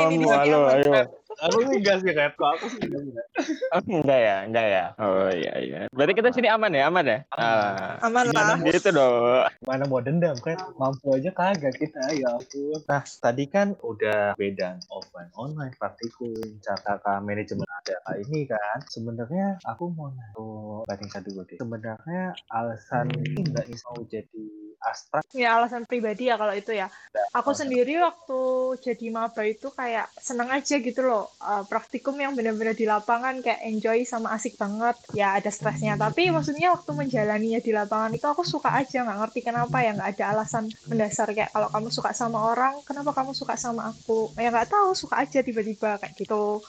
ayo. 0.76 0.92
Aku 1.42 1.58
sih 1.66 1.78
enggak 1.82 1.96
sih, 2.04 2.10
Red. 2.14 2.32
Kok 2.38 2.50
aku 2.58 2.66
sih 2.70 2.80
enggak. 2.86 3.02
enggak. 3.02 3.26
Oh, 3.74 3.80
enggak 3.82 4.20
ya, 4.20 4.36
enggak 4.46 4.66
ya. 4.70 4.84
Oh 5.02 5.28
iya 5.30 5.52
iya. 5.58 5.78
Berarti 5.90 6.12
kita 6.14 6.30
sini 6.30 6.48
aman 6.50 6.70
ya, 6.70 6.86
aman 6.86 7.04
ya? 7.04 7.18
Ah. 7.34 7.98
Aman 8.06 8.30
lah. 8.30 8.56
Gitu 8.62 8.90
dong. 8.94 9.48
Mana 9.66 9.84
mau 9.90 9.98
dendam 9.98 10.36
kan? 10.38 10.58
Mampu 10.78 11.18
aja 11.18 11.30
kagak 11.34 11.74
kita, 11.78 12.02
ya 12.14 12.38
ampun. 12.38 12.78
Nah, 12.86 13.02
tadi 13.02 13.44
kan 13.50 13.74
udah 13.82 14.38
beda 14.38 14.78
offline 14.92 15.30
online 15.34 15.74
praktikum, 15.74 16.34
cara 16.62 17.00
ke 17.02 17.12
manajemen 17.24 17.66
ada 17.66 17.96
ini 18.20 18.46
kan. 18.46 18.78
Sebenarnya 18.86 19.58
aku 19.66 19.90
mau 19.92 20.10
nanya 20.12 20.84
Mbak 20.84 20.96
Nisa 21.00 21.18
dulu 21.24 21.40
deh. 21.48 21.58
Sebenarnya 21.58 22.22
alasan 22.52 23.06
ini 23.12 23.42
Mbak 23.50 23.64
Nisa 23.68 23.86
mau 23.92 24.04
jadi 24.06 24.44
astrak 24.84 25.24
Ya 25.32 25.56
alasan 25.56 25.88
pribadi 25.88 26.28
ya 26.28 26.36
kalau 26.36 26.52
itu 26.52 26.76
ya. 26.76 26.92
Aku 27.32 27.56
sendiri 27.56 27.96
waktu 28.00 28.40
jadi 28.84 29.06
maba 29.08 29.42
itu 29.48 29.72
kayak 29.72 30.12
seneng 30.20 30.52
aja 30.52 30.76
gitu 30.78 31.00
loh. 31.02 31.23
Eh, 31.44 31.64
praktikum 31.68 32.16
yang 32.16 32.32
benar-benar 32.32 32.72
di 32.72 32.88
lapangan 32.88 33.44
kayak 33.44 33.60
enjoy 33.68 34.00
sama 34.08 34.32
asik 34.32 34.56
banget. 34.56 34.96
Ya 35.12 35.36
ada 35.36 35.52
stresnya. 35.52 35.94
Tapi 36.00 36.32
maksudnya 36.32 36.72
waktu 36.72 36.90
menjalaninya 36.96 37.60
di 37.60 37.72
lapangan 37.72 38.16
itu 38.16 38.24
aku 38.24 38.40
suka 38.46 38.72
aja. 38.72 39.04
nggak 39.04 39.18
ngerti 39.20 39.40
kenapa 39.44 39.84
ya. 39.84 39.92
nggak 39.92 40.10
ada 40.16 40.24
alasan 40.32 40.64
mendasar 40.88 41.28
kayak 41.36 41.52
kalau 41.52 41.68
kamu 41.68 41.88
suka 41.92 42.10
sama 42.16 42.38
orang, 42.48 42.80
kenapa 42.88 43.12
kamu 43.12 43.36
suka 43.36 43.54
sama 43.60 43.92
aku? 43.92 44.32
Ya 44.40 44.48
nggak 44.48 44.72
tahu, 44.72 44.96
suka 44.96 45.20
aja 45.20 45.44
tiba-tiba 45.44 46.00
kayak 46.00 46.16
gitu. 46.16 46.64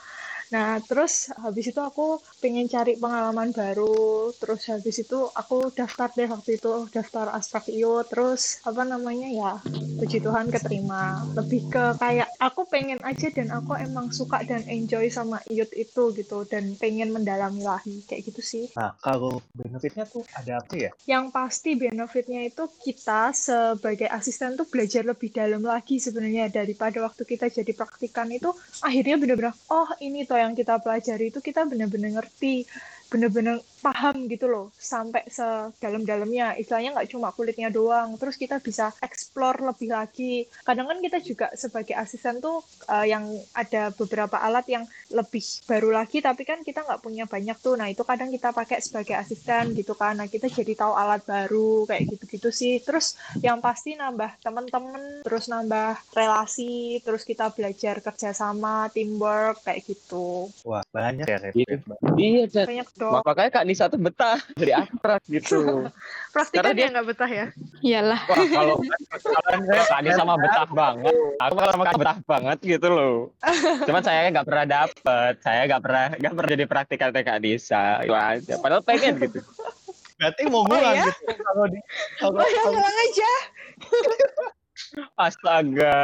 Nah, 0.53 0.77
terus 0.85 1.33
habis 1.41 1.65
itu 1.73 1.81
aku 1.81 2.21
pengen 2.37 2.69
cari 2.69 2.93
pengalaman 3.01 3.49
baru. 3.49 4.29
Terus 4.37 4.61
habis 4.69 5.01
itu 5.01 5.29
aku 5.33 5.73
daftar 5.73 6.13
deh 6.13 6.29
waktu 6.29 6.61
itu, 6.61 6.85
daftar 6.93 7.33
Asprak 7.33 7.65
IO. 7.73 8.05
Terus 8.05 8.61
apa 8.61 8.85
namanya 8.85 9.25
ya, 9.25 9.51
puji 9.97 10.21
Tuhan 10.21 10.53
keterima. 10.53 11.25
Lebih 11.33 11.61
ke 11.65 11.83
kayak 11.97 12.29
aku 12.37 12.61
pengen 12.69 13.01
aja 13.01 13.27
dan 13.33 13.49
aku 13.49 13.73
emang 13.79 14.13
suka 14.13 14.45
dan 14.45 14.61
enjoy 14.69 15.09
sama 15.09 15.41
IUT 15.49 15.71
itu 15.73 16.03
gitu. 16.13 16.45
Dan 16.45 16.77
pengen 16.77 17.09
mendalami 17.09 17.65
lagi, 17.65 18.05
kayak 18.05 18.29
gitu 18.29 18.41
sih. 18.45 18.65
Nah, 18.77 18.93
kalau 19.01 19.41
benefitnya 19.57 20.05
tuh 20.05 20.21
ada 20.37 20.61
apa 20.61 20.73
ya? 20.77 20.91
Yang 21.09 21.25
pasti 21.33 21.71
benefitnya 21.73 22.45
itu 22.45 22.69
kita 22.85 23.33
sebagai 23.33 24.09
asisten 24.09 24.53
tuh 24.53 24.69
belajar 24.69 25.01
lebih 25.01 25.33
dalam 25.33 25.65
lagi 25.65 25.97
sebenarnya 25.97 26.53
daripada 26.53 27.01
waktu 27.01 27.23
kita 27.25 27.49
jadi 27.49 27.71
praktikan 27.73 28.29
itu 28.29 28.53
akhirnya 28.83 29.15
bener-bener 29.17 29.53
oh 29.71 29.89
ini 30.01 30.27
toh 30.27 30.37
yang 30.37 30.44
kita 30.53 30.77
pelajari 30.83 31.33
itu 31.33 31.39
kita 31.41 31.65
bener-bener 31.65 32.13
ngerti 32.13 32.67
bener-bener 33.09 33.61
paham 33.85 34.25
gitu 34.25 34.49
loh 34.49 34.73
sampai 34.73 35.29
sedalam-dalamnya. 35.29 36.57
Istilahnya 36.57 36.97
nggak 36.97 37.09
cuma 37.13 37.29
kulitnya 37.29 37.69
doang 37.69 38.17
terus 38.17 38.33
kita 38.33 38.57
bisa 38.57 38.89
explore 39.05 39.61
lebih 39.61 39.93
lagi. 39.93 40.49
Kadang 40.65 40.89
kan 40.89 40.97
kita 40.97 41.21
juga 41.21 41.47
sebagai 41.53 41.93
asisten 41.93 42.41
tuh 42.41 42.65
uh, 42.89 43.05
yang 43.05 43.29
ada 43.53 43.93
beberapa 43.93 44.41
alat 44.41 44.65
yang 44.65 44.83
lebih 45.13 45.45
baru 45.69 45.93
lagi 45.93 46.25
tapi 46.25 46.41
kan 46.41 46.65
kita 46.65 46.81
nggak 46.81 47.01
punya 47.05 47.29
banyak 47.29 47.57
tuh. 47.61 47.77
Nah 47.77 47.87
itu 47.93 48.01
kadang 48.01 48.33
kita 48.33 48.49
pakai 48.49 48.81
sebagai 48.81 49.13
asisten 49.13 49.77
gitu 49.77 49.93
kan. 49.93 50.17
Nah 50.17 50.25
kita 50.25 50.49
jadi 50.49 50.73
tahu 50.73 50.93
alat 50.97 51.21
baru 51.21 51.85
kayak 51.85 52.17
gitu-gitu 52.17 52.49
sih. 52.49 52.81
Terus 52.81 53.13
yang 53.45 53.61
pasti 53.61 53.93
nambah 53.93 54.41
temen-temen 54.41 55.21
terus 55.21 55.45
nambah 55.45 56.01
relasi 56.17 56.99
terus 57.05 57.21
kita 57.21 57.53
belajar 57.53 58.01
kerjasama 58.01 58.89
teamwork 58.89 59.61
kayak 59.61 59.85
gitu. 59.85 60.49
Wah, 60.65 60.81
banyak 60.89 61.27
ya 61.29 61.37
Iya. 61.53 61.75
Iya, 62.15 62.43
banyak 62.65 62.89
dong. 62.97 63.21
Makanya 63.21 63.51
Kak 63.51 63.65
Nisa 63.75 63.91
tuh 63.91 63.99
betah 63.99 64.39
dari 64.59 64.71
akrab 64.71 65.19
gitu. 65.27 65.83
praktikan 66.35 66.63
Karena 66.63 66.71
dia- 66.71 66.91
nggak 66.95 67.07
betah 67.11 67.27
ya 67.27 67.45
Iyalah. 67.83 68.21
Wah, 68.23 68.45
kalau 68.47 68.75
kalau 68.79 69.83
saya 69.83 70.23
mah 70.23 70.37
betah 70.39 70.67
banget. 70.71 71.15
Aku 71.43 71.53
kalau 71.59 71.71
sama 71.75 71.83
Kak 71.83 71.99
betah 71.99 72.17
banget 72.23 72.57
gitu 72.63 72.87
loh. 72.87 73.15
Cuman 73.87 73.99
saya 73.99 74.31
nggak 74.31 74.47
pernah 74.47 74.65
dapet. 74.65 75.33
Saya 75.43 75.61
nggak 75.67 75.81
pernah 75.83 76.05
nggak 76.15 76.33
pernah 76.33 76.49
jadi 76.55 76.65
praktikan 76.65 77.09
Kak 77.11 77.39
Nisa. 77.43 77.99
Itu 78.01 78.15
aja. 78.15 78.53
Padahal 78.63 78.81
pengen 78.81 79.19
gitu. 79.19 79.43
Berarti 80.15 80.41
mau 80.47 80.63
ngulang 80.63 80.95
ya? 80.95 81.11
gitu 81.11 81.35
kalau 81.43 81.65
di 81.67 81.79
kalau, 82.23 82.39
oh 82.39 82.47
ya 82.47 82.61
kalau- 82.63 82.71
ngulang 82.79 82.97
aja 83.03 83.31
Astaga. 85.15 85.95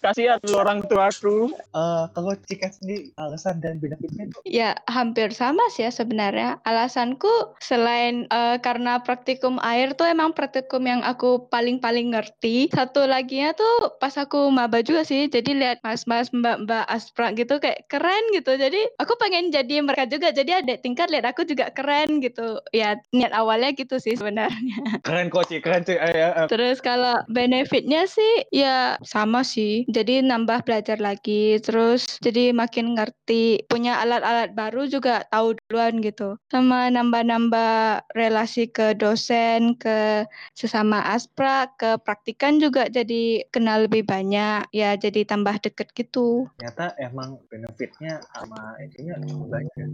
Kasihan 0.00 0.40
lu 0.48 0.56
orang 0.56 0.84
tuaku. 0.88 1.52
eh, 1.52 2.04
kalau 2.12 2.32
Cika 2.48 2.72
sendiri 2.72 3.12
alasan 3.20 3.60
dan 3.60 3.76
benefitnya 3.76 4.28
itu 4.28 4.38
Ya, 4.48 4.76
hampir 4.88 5.32
sama 5.36 5.62
sih 5.72 5.84
ya 5.84 5.92
sebenarnya. 5.92 6.60
Alasanku 6.64 7.56
selain 7.60 8.24
eh, 8.32 8.56
karena 8.64 9.00
praktikum 9.04 9.60
air 9.60 9.92
tuh 9.92 10.08
emang 10.08 10.32
praktikum 10.32 10.84
yang 10.88 11.04
aku 11.04 11.48
paling-paling 11.52 12.16
ngerti. 12.16 12.72
Satu 12.72 13.04
laginya 13.04 13.52
tuh 13.52 13.96
pas 14.00 14.12
aku 14.16 14.48
maba 14.48 14.80
juga 14.80 15.04
sih. 15.04 15.28
Jadi 15.28 15.52
lihat 15.56 15.84
mas-mas, 15.84 16.32
mbak-mbak 16.32 16.88
asprak 16.88 17.36
gitu 17.36 17.60
kayak 17.60 17.84
keren 17.92 18.24
gitu. 18.32 18.56
Jadi 18.56 18.80
aku 18.96 19.16
pengen 19.20 19.52
jadi 19.52 19.84
mereka 19.84 20.08
juga. 20.08 20.32
Jadi 20.32 20.64
adik 20.64 20.80
tingkat 20.80 21.12
lihat 21.12 21.28
aku 21.28 21.44
juga 21.44 21.68
keren 21.72 22.24
gitu. 22.24 22.60
Ya, 22.72 22.96
niat 23.12 23.36
awalnya 23.36 23.76
gitu 23.76 24.00
sih 24.00 24.16
sebenarnya. 24.16 25.04
keren 25.06 25.28
kok 25.28 25.52
Cik, 25.52 25.60
keren 25.60 25.84
Cik. 25.84 25.98
Eh. 26.00 26.48
Terus 26.48 26.80
kalau 26.80 27.20
benefitnya 27.82 28.06
sih 28.06 28.34
ya 28.54 28.76
sama 29.02 29.42
sih. 29.42 29.82
Jadi 29.90 30.22
nambah 30.22 30.62
belajar 30.62 31.02
lagi. 31.02 31.58
Terus 31.58 32.06
jadi 32.22 32.54
makin 32.54 32.94
ngerti. 32.94 33.66
Punya 33.66 33.98
alat-alat 33.98 34.54
baru 34.54 34.86
juga 34.86 35.26
tahu 35.34 35.58
duluan 35.66 35.98
gitu. 35.98 36.38
Sama 36.46 36.86
nambah-nambah 36.94 38.06
relasi 38.14 38.70
ke 38.70 38.94
dosen, 38.94 39.74
ke 39.82 40.22
sesama 40.54 41.02
aspra, 41.10 41.66
ke 41.74 41.98
praktikan 42.06 42.62
juga 42.62 42.86
jadi 42.86 43.42
kenal 43.50 43.90
lebih 43.90 44.06
banyak. 44.06 44.70
Ya 44.70 44.94
jadi 44.94 45.26
tambah 45.26 45.58
deket 45.58 45.90
gitu. 45.98 46.46
ternyata 46.62 46.94
emang 47.02 47.42
benefitnya 47.50 48.22
sama 48.30 48.78
intinya 48.78 49.18
banyak 49.50 49.74
ya. 49.74 49.86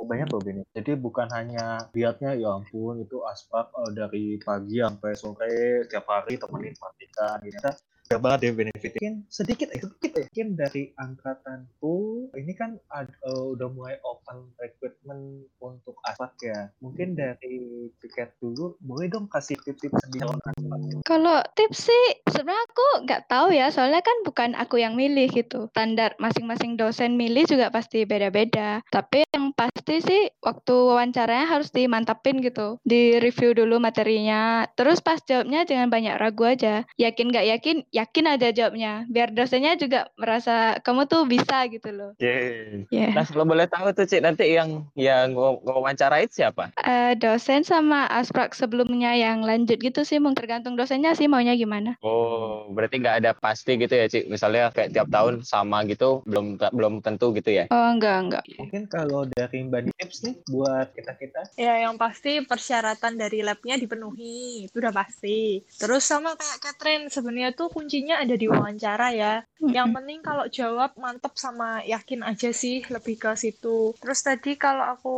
Banyak 0.00 0.28
loh 0.32 0.40
benefit. 0.40 0.72
Jadi 0.72 0.92
bukan 0.96 1.28
hanya 1.32 1.84
lihatnya 1.92 2.32
ya 2.36 2.56
ampun 2.56 3.04
itu 3.04 3.20
aspek 3.28 3.68
eh, 3.68 3.90
dari 3.92 4.24
pagi 4.40 4.80
sampai 4.80 5.12
sore 5.12 5.84
tiap 5.88 6.08
hari 6.08 6.40
temenin 6.40 6.76
praktikan 6.76 7.33
gitu. 7.42 7.58
Ternyata 7.58 7.93
banyak 8.14 8.22
banget 8.22 8.40
ya 8.40 8.52
benefitnya. 8.54 9.00
Mungkin 9.02 9.16
sedikit 9.26 9.68
ya, 9.74 9.78
sedikit 9.82 10.12
ya. 10.14 10.26
Mungkin 10.30 10.48
dari 10.54 10.82
angkatanku 10.94 11.96
ini 12.38 12.52
kan 12.54 12.78
ad- 12.94 13.18
eh, 13.18 13.44
udah 13.58 13.68
mulai 13.74 13.98
open 14.06 14.54
recruitment 14.62 15.50
untuk 15.58 15.98
aspek 16.06 16.54
ya. 16.54 16.60
Mungkin 16.78 17.18
dari 17.18 17.90
tiket 17.98 18.38
dulu 18.38 18.78
boleh 18.78 19.10
dong 19.10 19.26
kasih 19.26 19.58
tips-tips 19.66 19.98
sedikit 20.06 20.30
aspek. 20.38 20.54
Kalau 21.02 21.42
tips 21.58 21.90
sih 21.90 22.04
sebenarnya 22.30 22.62
aku 22.70 22.86
nggak 23.02 23.22
tahu 23.26 23.48
ya, 23.50 23.66
soalnya 23.74 24.00
kan 24.00 24.16
bukan 24.22 24.50
aku 24.54 24.78
yang 24.78 24.94
milih 24.94 25.26
gitu. 25.34 25.66
Standar 25.74 26.14
masing-masing 26.22 26.78
dosen 26.78 27.18
milih 27.18 27.50
juga 27.50 27.74
pasti 27.74 28.06
beda-beda. 28.06 28.78
Tapi 28.94 29.26
yang 29.34 29.50
pasti 29.58 29.98
sih 29.98 30.22
waktu 30.38 30.74
wawancaranya 30.74 31.50
harus 31.50 31.74
dimantapin 31.74 32.38
gitu, 32.38 32.78
di 32.86 33.18
review 33.18 33.56
dulu 33.58 33.82
materinya. 33.82 34.70
Terus 34.78 35.02
pas 35.02 35.18
jawabnya 35.18 35.66
jangan 35.66 35.90
banyak 35.90 36.14
ragu 36.14 36.46
aja. 36.46 36.86
Yakin 36.94 37.26
nggak 37.34 37.46
yakin, 37.58 37.76
yakin 37.90 38.03
aja 38.08 38.48
jawabnya. 38.50 39.04
Biar 39.08 39.32
dosennya 39.32 39.78
juga 39.78 40.08
merasa 40.20 40.78
kamu 40.80 41.06
tuh 41.08 41.22
bisa 41.28 41.66
gitu 41.70 41.90
loh. 41.90 42.12
Yeay. 42.20 42.86
Ya. 42.90 43.10
Nah, 43.14 43.24
kalau 43.26 43.48
boleh 43.48 43.66
tahu 43.66 43.90
tuh, 43.94 44.06
Cik, 44.08 44.22
nanti 44.24 44.54
yang 44.54 44.86
yang 44.98 45.32
ngawancarain 45.34 46.28
siapa? 46.30 46.74
Eh, 46.80 47.14
dosen 47.16 47.64
sama 47.64 48.06
asprak 48.10 48.52
sebelumnya 48.52 49.14
yang 49.16 49.42
lanjut 49.42 49.78
gitu 49.80 50.02
sih, 50.02 50.18
mungkin 50.18 50.34
tergantung 50.34 50.74
dosennya 50.74 51.14
sih 51.14 51.30
maunya 51.30 51.54
gimana. 51.54 51.94
Oh, 52.02 52.68
berarti 52.74 52.98
nggak 53.00 53.18
ada 53.22 53.30
pasti 53.36 53.78
gitu 53.78 53.94
ya, 53.94 54.06
Cik. 54.10 54.28
Misalnya 54.28 54.74
kayak 54.74 54.92
tiap 54.92 55.08
tahun 55.08 55.46
sama 55.46 55.86
gitu, 55.86 56.26
belum 56.26 56.58
belum 56.58 57.00
tentu 57.00 57.30
gitu 57.36 57.50
ya. 57.54 57.64
Oh 57.70 57.94
enggak 57.94 58.16
enggak. 58.18 58.44
Mungkin 58.58 58.90
kalau 58.90 59.26
dari 59.30 59.62
Mbak 59.64 59.94
tips 59.94 60.26
nih 60.26 60.34
buat 60.50 60.90
kita-kita 60.92 61.54
Ya, 61.54 61.86
yang 61.86 61.94
pasti 61.94 62.42
persyaratan 62.42 63.14
dari 63.14 63.44
labnya 63.46 63.78
dipenuhi, 63.78 64.66
itu 64.66 64.76
udah 64.82 64.90
pasti. 64.90 65.62
Terus 65.78 66.02
sama 66.02 66.34
kayak 66.34 66.58
Catherine, 66.58 67.06
sebenarnya 67.06 67.54
tuh 67.54 67.70
kuncinya 67.84 68.16
ada 68.24 68.32
di 68.32 68.48
wawancara 68.48 69.12
ya. 69.12 69.44
Yang 69.60 69.88
penting 69.92 70.20
kalau 70.24 70.48
jawab 70.48 70.96
mantep 70.96 71.36
sama 71.36 71.84
yakin 71.84 72.24
aja 72.24 72.48
sih, 72.48 72.80
lebih 72.88 73.20
ke 73.20 73.36
situ. 73.36 73.92
Terus 74.00 74.24
tadi 74.24 74.56
kalau 74.56 74.88
aku 74.88 75.16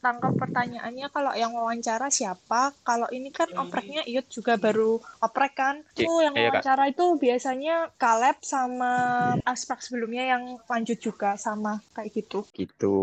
tangkap 0.00 0.32
pertanyaannya, 0.40 1.12
kalau 1.12 1.36
yang 1.36 1.52
wawancara 1.52 2.08
siapa? 2.08 2.72
Kalau 2.80 3.12
ini 3.12 3.28
kan 3.28 3.52
opreknya 3.60 4.08
Iut 4.08 4.24
juga 4.32 4.56
baru 4.56 4.96
oprek 5.20 5.52
kan. 5.52 5.84
Tuh 5.92 6.24
yang 6.24 6.32
iya, 6.32 6.48
Kak. 6.48 6.64
wawancara 6.64 6.84
itu 6.88 7.06
biasanya 7.20 7.76
Kaleb 8.00 8.40
sama 8.40 8.92
aspek 9.44 9.84
sebelumnya 9.84 10.24
yang 10.32 10.56
lanjut 10.64 10.96
juga 10.96 11.36
sama 11.36 11.84
kayak 11.92 12.24
gitu. 12.24 12.48
Gitu. 12.56 12.96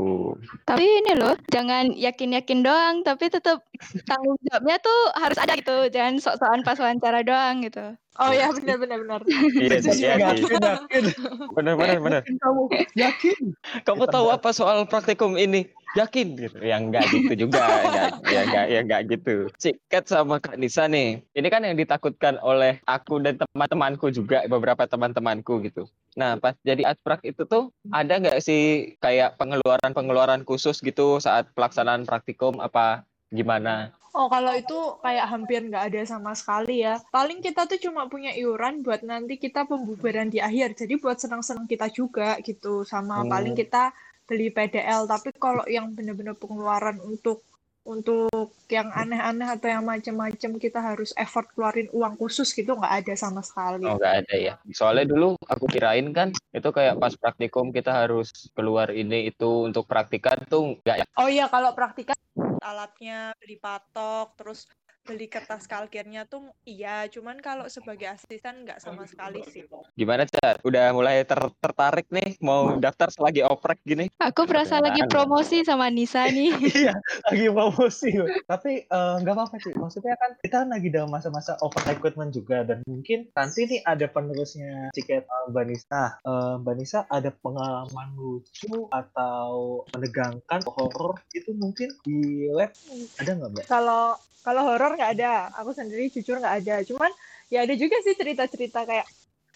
Tapi 0.66 0.86
ini 1.06 1.14
loh, 1.14 1.38
jangan 1.54 1.94
yakin-yakin 1.94 2.66
doang, 2.66 2.96
tapi 3.06 3.30
tetap 3.30 3.62
tanggung 4.10 4.42
jawabnya 4.42 4.82
tuh 4.82 5.00
harus 5.14 5.38
ada 5.38 5.54
gitu. 5.54 5.94
Jangan 5.94 6.18
sok-sokan 6.18 6.62
pas 6.66 6.78
wawancara 6.82 7.22
doang 7.22 7.62
gitu. 7.62 7.94
Oh 8.16 8.32
ya, 8.32 8.48
benar-benar 8.56 8.98
benar. 9.04 9.22
Iya, 9.60 9.78
Cik, 9.84 10.00
yakin. 10.00 10.44
yakin 10.48 11.04
Bener, 11.52 11.74
bener, 11.76 12.00
bener. 12.00 12.22
kamu 12.24 12.64
yakin 12.96 13.38
Kamu 13.84 14.04
tahu 14.08 14.28
apa 14.32 14.50
soal 14.56 14.88
praktikum 14.88 15.36
ini? 15.36 15.68
Yakin 15.96 16.36
gitu. 16.36 16.60
Ya 16.60 16.76
enggak 16.76 17.08
gitu 17.12 17.48
juga. 17.48 17.64
Ya 17.88 18.12
enggak, 18.44 18.66
ya 18.68 18.80
enggak 18.84 19.02
gitu. 19.08 19.48
Ciket 19.56 20.12
sama 20.12 20.44
Kak 20.44 20.60
Nisa 20.60 20.92
nih. 20.92 21.24
Ini 21.32 21.48
kan 21.48 21.64
yang 21.64 21.80
ditakutkan 21.80 22.36
oleh 22.44 22.84
aku 22.84 23.24
dan 23.24 23.40
teman-temanku 23.40 24.12
juga, 24.12 24.44
beberapa 24.52 24.84
teman-temanku 24.84 25.64
gitu. 25.64 25.88
Nah, 26.20 26.36
pas 26.36 26.56
jadi 26.68 26.84
asprak 26.88 27.24
itu 27.24 27.48
tuh 27.48 27.72
ada 27.92 28.20
nggak 28.20 28.44
sih 28.44 28.96
kayak 29.00 29.40
pengeluaran-pengeluaran 29.40 30.44
khusus 30.44 30.84
gitu 30.84 31.24
saat 31.24 31.48
pelaksanaan 31.56 32.04
praktikum 32.04 32.60
apa 32.60 33.08
gimana? 33.32 33.96
Oh, 34.16 34.28
kalau 34.32 34.54
itu 34.56 34.78
kayak 35.04 35.28
hampir 35.28 35.60
nggak 35.68 35.86
ada 35.92 36.02
sama 36.08 36.32
sekali 36.40 36.76
ya. 36.88 36.96
Paling 37.16 37.40
kita 37.44 37.62
tuh 37.72 37.80
cuma 37.84 38.08
punya 38.14 38.32
iuran 38.42 38.80
buat 38.86 39.02
nanti 39.04 39.34
kita 39.36 39.68
pembubaran 39.68 40.32
di 40.34 40.40
akhir. 40.40 40.70
Jadi 40.80 40.94
buat 41.04 41.18
senang-senang 41.20 41.68
kita 41.68 41.88
juga 41.92 42.40
gitu. 42.48 42.74
Sama 42.88 43.16
Hmm. 43.22 43.32
paling 43.34 43.56
kita 43.62 43.84
beli 44.28 44.48
PDL. 44.56 45.04
Tapi 45.14 45.30
kalau 45.36 45.68
yang 45.68 45.92
benar-benar 45.92 46.36
pengeluaran 46.40 46.98
untuk 47.04 47.44
untuk 47.86 48.58
yang 48.66 48.90
aneh-aneh 48.90 49.46
atau 49.46 49.70
yang 49.70 49.86
macam-macam 49.86 50.52
kita 50.58 50.82
harus 50.82 51.14
effort 51.14 51.46
keluarin 51.54 51.86
uang 51.94 52.18
khusus 52.18 52.50
gitu 52.50 52.74
nggak 52.74 53.06
ada 53.06 53.14
sama 53.14 53.46
sekali. 53.46 53.86
Oh, 53.86 53.96
nggak 54.02 54.16
ada 54.26 54.36
ya. 54.36 54.54
Soalnya 54.74 55.06
dulu 55.06 55.38
aku 55.46 55.70
kirain 55.70 56.10
kan 56.10 56.34
itu 56.50 56.70
kayak 56.74 56.98
pas 56.98 57.14
praktikum 57.14 57.70
kita 57.70 57.94
harus 57.94 58.34
keluar 58.58 58.90
ini 58.90 59.30
itu 59.30 59.70
untuk 59.70 59.86
praktikan 59.86 60.42
tuh 60.50 60.82
nggak 60.82 60.98
ya. 61.02 61.06
Oh 61.22 61.30
iya, 61.30 61.46
kalau 61.46 61.78
praktikan 61.78 62.18
alatnya 62.66 63.38
beli 63.38 63.62
patok, 63.62 64.34
terus 64.34 64.66
beli 65.06 65.30
kertas 65.30 65.64
kalkirnya 65.72 66.26
tuh 66.26 66.50
iya, 66.66 67.06
cuman 67.08 67.40
kalau 67.40 67.70
sebagai 67.70 68.10
asisten 68.10 68.66
nggak 68.66 68.82
sama 68.82 69.06
sekali 69.06 69.46
sih. 69.48 69.64
Gimana, 69.96 70.26
Cat? 70.26 70.60
Udah 70.66 70.92
mulai 70.92 71.22
ter- 71.24 71.54
tertarik 71.62 72.10
nih 72.10 72.36
mau 72.42 72.76
daftar 72.82 73.14
selagi 73.14 73.46
oprek 73.46 73.80
gini? 73.86 74.10
Aku 74.20 74.50
berasa 74.50 74.82
lagi 74.82 75.06
promosi 75.06 75.62
sama 75.62 75.88
Nisa 75.94 76.28
nih. 76.28 76.52
iya 76.82 76.94
lagi 77.30 77.48
promosi 77.48 78.10
tapi 78.50 78.86
eh, 78.86 79.16
nggak 79.22 79.36
apa-apa 79.36 79.58
sih 79.62 79.74
maksudnya 79.78 80.18
kan 80.18 80.32
kita 80.42 80.66
lagi 80.66 80.90
dalam 80.90 81.14
masa-masa 81.14 81.56
open 81.62 81.84
recruitment 81.86 82.34
juga 82.34 82.66
dan 82.66 82.82
mungkin 82.90 83.30
nanti 83.38 83.70
nih 83.70 83.82
ada 83.86 84.10
penerusnya 84.10 84.90
Ciket 84.96 85.24
eh, 85.26 85.46
Mbak 85.54 85.66
Nisa 85.70 86.16
Eh, 86.26 86.56
Mbak 86.58 86.76
Nisa 86.80 87.00
ada 87.06 87.30
pengalaman 87.30 88.10
lucu 88.18 88.90
atau 88.90 89.84
menegangkan 89.94 90.66
horor 90.66 91.22
itu 91.38 91.54
mungkin 91.54 91.94
di 92.02 92.50
lab 92.50 92.74
ada 93.22 93.32
nggak 93.36 93.50
Mbak? 93.54 93.64
Kalau 93.70 94.18
kalau 94.42 94.62
horor 94.66 94.95
nggak 94.96 95.12
ada, 95.20 95.52
aku 95.60 95.76
sendiri 95.76 96.10
jujur 96.10 96.40
nggak 96.40 96.56
ada. 96.64 96.76
Cuman 96.88 97.12
ya 97.52 97.68
ada 97.68 97.76
juga 97.78 98.00
sih 98.02 98.16
cerita-cerita 98.18 98.88
kayak 98.88 99.06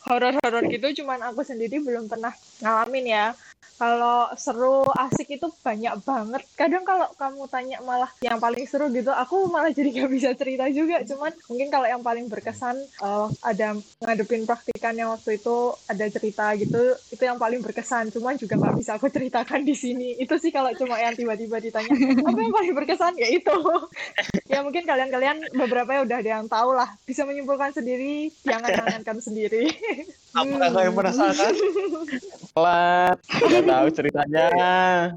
horor-horor 0.06 0.64
gitu, 0.72 1.04
cuman 1.04 1.20
aku 1.32 1.44
sendiri 1.44 1.80
belum 1.84 2.08
pernah 2.08 2.32
ngalamin 2.64 3.06
ya. 3.08 3.26
Kalau 3.80 4.28
seru, 4.36 4.84
asik 4.92 5.40
itu 5.40 5.48
banyak 5.64 6.04
banget. 6.04 6.44
Kadang 6.60 6.84
kalau 6.84 7.08
kamu 7.16 7.48
tanya 7.48 7.80
malah 7.80 8.12
yang 8.20 8.36
paling 8.36 8.68
seru 8.68 8.92
gitu, 8.92 9.08
aku 9.08 9.48
malah 9.48 9.72
jadi 9.72 9.88
gak 10.04 10.12
bisa 10.12 10.36
cerita 10.36 10.68
juga. 10.68 11.00
Cuman 11.08 11.32
mungkin 11.48 11.72
kalau 11.72 11.88
yang 11.88 12.04
paling 12.04 12.28
berkesan 12.28 12.76
uh, 13.00 13.32
ada 13.40 13.80
ngadepin 14.04 14.44
praktikan 14.44 15.00
yang 15.00 15.16
waktu 15.16 15.40
itu 15.40 15.72
ada 15.88 16.06
cerita 16.12 16.52
gitu, 16.60 16.92
itu 17.08 17.24
yang 17.24 17.40
paling 17.40 17.64
berkesan. 17.64 18.12
Cuman 18.12 18.36
juga 18.36 18.60
nggak 18.60 18.76
bisa 18.84 19.00
aku 19.00 19.08
ceritakan 19.08 19.64
di 19.64 19.72
sini. 19.72 20.20
Itu 20.20 20.36
sih 20.36 20.52
kalau 20.52 20.76
cuma 20.76 21.00
yang 21.00 21.16
tiba-tiba 21.16 21.64
ditanya 21.64 21.96
apa 22.28 22.36
yang 22.36 22.52
paling 22.52 22.74
berkesan 22.76 23.16
ya 23.16 23.32
itu. 23.32 23.56
ya 24.52 24.60
mungkin 24.60 24.84
kalian-kalian 24.84 25.56
beberapa 25.56 25.88
ya 25.96 26.02
udah 26.04 26.18
ada 26.20 26.30
yang 26.36 26.52
tahu 26.52 26.76
lah. 26.76 27.00
Bisa 27.08 27.24
menyimpulkan 27.24 27.72
sendiri, 27.72 28.28
jangan 28.44 28.76
jangankan 28.84 29.24
sendiri. 29.24 29.72
Apakah 30.36 30.68
kalian 30.68 30.94
merasakan? 31.00 31.54
Pelat, 32.54 33.18
nggak 33.50 33.66
tahu 33.66 33.88
ceritanya. 33.92 34.48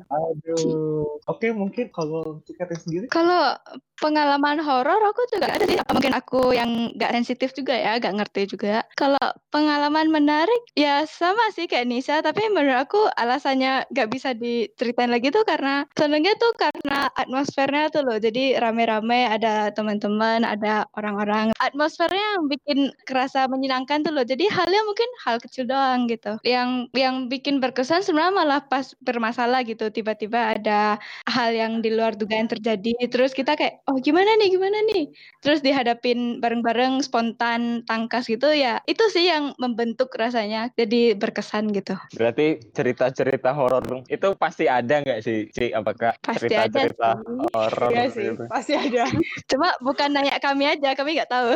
Aduh. 0.08 1.06
Oke, 1.30 1.54
mungkin 1.54 1.92
kalau 1.94 2.42
Cikatin 2.42 2.78
sendiri 2.78 3.04
Kalau 3.06 3.54
pengalaman 4.02 4.58
horor 4.58 4.98
aku 4.98 5.22
juga 5.30 5.54
ada 5.54 5.62
sih. 5.62 5.78
Mungkin 5.78 6.10
aku 6.10 6.50
yang 6.50 6.90
gak 6.98 7.14
sensitif 7.14 7.54
juga 7.54 7.78
ya, 7.78 8.02
gak 8.02 8.18
ngerti 8.18 8.50
juga. 8.50 8.82
Kalau 8.98 9.22
pengalaman 9.54 10.10
menarik 10.10 10.62
ya 10.74 11.06
sama 11.06 11.54
sih 11.54 11.70
kayak 11.70 11.86
Nisa, 11.86 12.18
tapi 12.18 12.42
menurut 12.50 12.82
aku 12.82 13.06
alasannya 13.14 13.86
gak 13.94 14.10
bisa 14.10 14.34
diceritain 14.34 15.14
lagi 15.14 15.30
tuh 15.30 15.46
karena 15.46 15.86
senengnya 15.94 16.34
tuh 16.42 16.50
karena 16.58 17.06
atmosfernya 17.14 17.94
tuh 17.94 18.02
loh. 18.02 18.18
Jadi 18.18 18.58
rame-rame 18.58 19.30
ada 19.30 19.70
teman-teman, 19.70 20.42
ada 20.42 20.90
orang-orang. 20.98 21.54
Atmosfernya 21.62 22.42
yang 22.42 22.50
bikin 22.50 22.90
kerasa 23.06 23.46
menyenangkan 23.46 24.02
tuh 24.02 24.10
loh. 24.10 24.26
Jadi 24.26 24.50
halnya 24.50 24.82
mungkin 24.82 25.06
hal 25.22 25.38
kecil 25.38 25.70
doang 25.70 26.10
gitu. 26.10 26.42
Yang 26.42 26.90
yang 26.98 27.30
bikin 27.30 27.62
berkesan 27.62 28.02
sebenarnya 28.02 28.21
malah 28.30 28.60
pas 28.62 28.94
bermasalah 29.02 29.64
gitu. 29.66 29.88
Tiba-tiba 29.88 30.54
ada 30.54 31.00
hal 31.26 31.50
yang 31.56 31.82
di 31.82 31.90
luar 31.90 32.14
dugaan 32.14 32.46
terjadi. 32.46 32.94
Terus 33.08 33.32
kita 33.32 33.56
kayak, 33.56 33.82
oh 33.88 33.98
gimana 33.98 34.36
nih, 34.38 34.52
gimana 34.52 34.78
nih? 34.92 35.10
Terus 35.40 35.64
dihadapin 35.64 36.38
bareng-bareng 36.38 37.00
spontan 37.02 37.82
tangkas 37.88 38.28
gitu 38.28 38.52
ya. 38.52 38.78
Itu 38.86 39.08
sih 39.10 39.26
yang 39.26 39.56
membentuk 39.58 40.12
rasanya 40.14 40.70
jadi 40.76 41.16
berkesan 41.16 41.72
gitu. 41.72 41.96
Berarti 42.14 42.60
cerita-cerita 42.76 43.50
horor 43.56 44.04
itu 44.06 44.28
pasti 44.36 44.68
ada 44.68 45.00
nggak 45.02 45.20
sih? 45.24 45.48
Ci, 45.50 45.72
apakah 45.72 46.14
Pasti 46.20 46.52
ada 46.52 46.68
cerita-cerita 46.68 47.10
horor 47.56 47.90
Iya 47.90 48.04
sih, 48.12 48.26
gitu? 48.34 48.44
pasti 48.46 48.72
ada. 48.76 49.08
Cuma 49.50 49.68
bukan 49.80 50.12
nanya 50.12 50.36
kami 50.38 50.68
aja, 50.68 50.92
kami 50.92 51.16
nggak 51.16 51.30
tahu. 51.30 51.50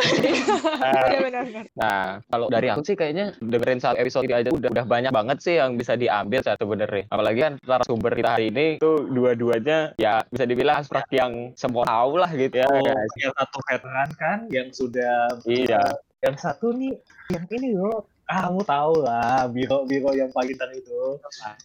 Nah, 0.81 1.03
Benar-benar. 1.11 1.45
Nah, 1.77 2.03
kalau 2.31 2.47
dari 2.49 2.69
aku 2.73 2.83
sih 2.87 2.97
kayaknya 2.97 3.35
dengerin 3.43 3.81
satu 3.83 3.99
episode 4.01 4.31
aja 4.31 4.49
udah, 4.51 4.71
udah 4.73 4.87
banyak 4.87 5.13
banget 5.13 5.39
sih 5.43 5.55
yang 5.59 5.77
bisa 5.77 5.99
diambil 5.99 6.41
sebenarnya. 6.57 7.05
Apalagi 7.13 7.39
kan 7.41 7.53
narasumber 7.63 8.13
kita 8.17 8.31
hari 8.37 8.49
ini 8.51 8.67
tuh 8.81 9.07
dua-duanya 9.09 9.93
ya 10.01 10.25
bisa 10.27 10.45
dibilang 10.49 10.83
aspek 10.83 11.05
yang 11.13 11.53
semua 11.55 11.85
tahu 11.87 12.19
lah 12.21 12.31
gitu 12.33 12.57
ya. 12.61 12.67
Oh, 12.69 12.81
guys. 12.83 13.13
yang 13.21 13.33
satu 13.37 13.59
veteran 13.69 14.11
kan, 14.17 14.39
yang 14.51 14.69
sudah 14.73 15.37
Iya. 15.45 15.83
yang 16.25 16.37
satu 16.41 16.73
nih, 16.73 16.97
yang 17.31 17.45
ini 17.53 17.77
loh. 17.77 18.09
Ah, 18.27 18.51
kamu 18.51 18.67
tahu 18.67 19.07
lah, 19.07 19.47
biro-biro 19.47 20.11
yang 20.11 20.27
paling 20.35 20.51
pintar 20.51 20.67
itu, 20.75 21.15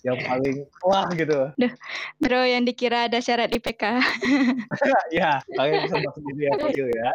yang 0.05 0.13
paling 0.21 0.61
wah 0.85 1.09
gitu. 1.09 1.49
Bro, 2.21 2.45
yang 2.45 2.61
dikira 2.69 3.09
ada 3.09 3.17
syarat 3.17 3.49
IPK. 3.49 3.97
ya, 5.17 5.41
kalian 5.57 5.89
bisa 5.89 5.97
masuk 6.05 6.21
sendiri 6.21 6.45
ya, 6.45 6.51
kecil 6.61 6.87
ya. 6.93 7.09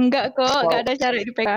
Enggak 0.00 0.32
kok, 0.32 0.64
enggak 0.64 0.80
ada 0.88 0.92
syarat 0.96 1.20
IPK. 1.28 1.52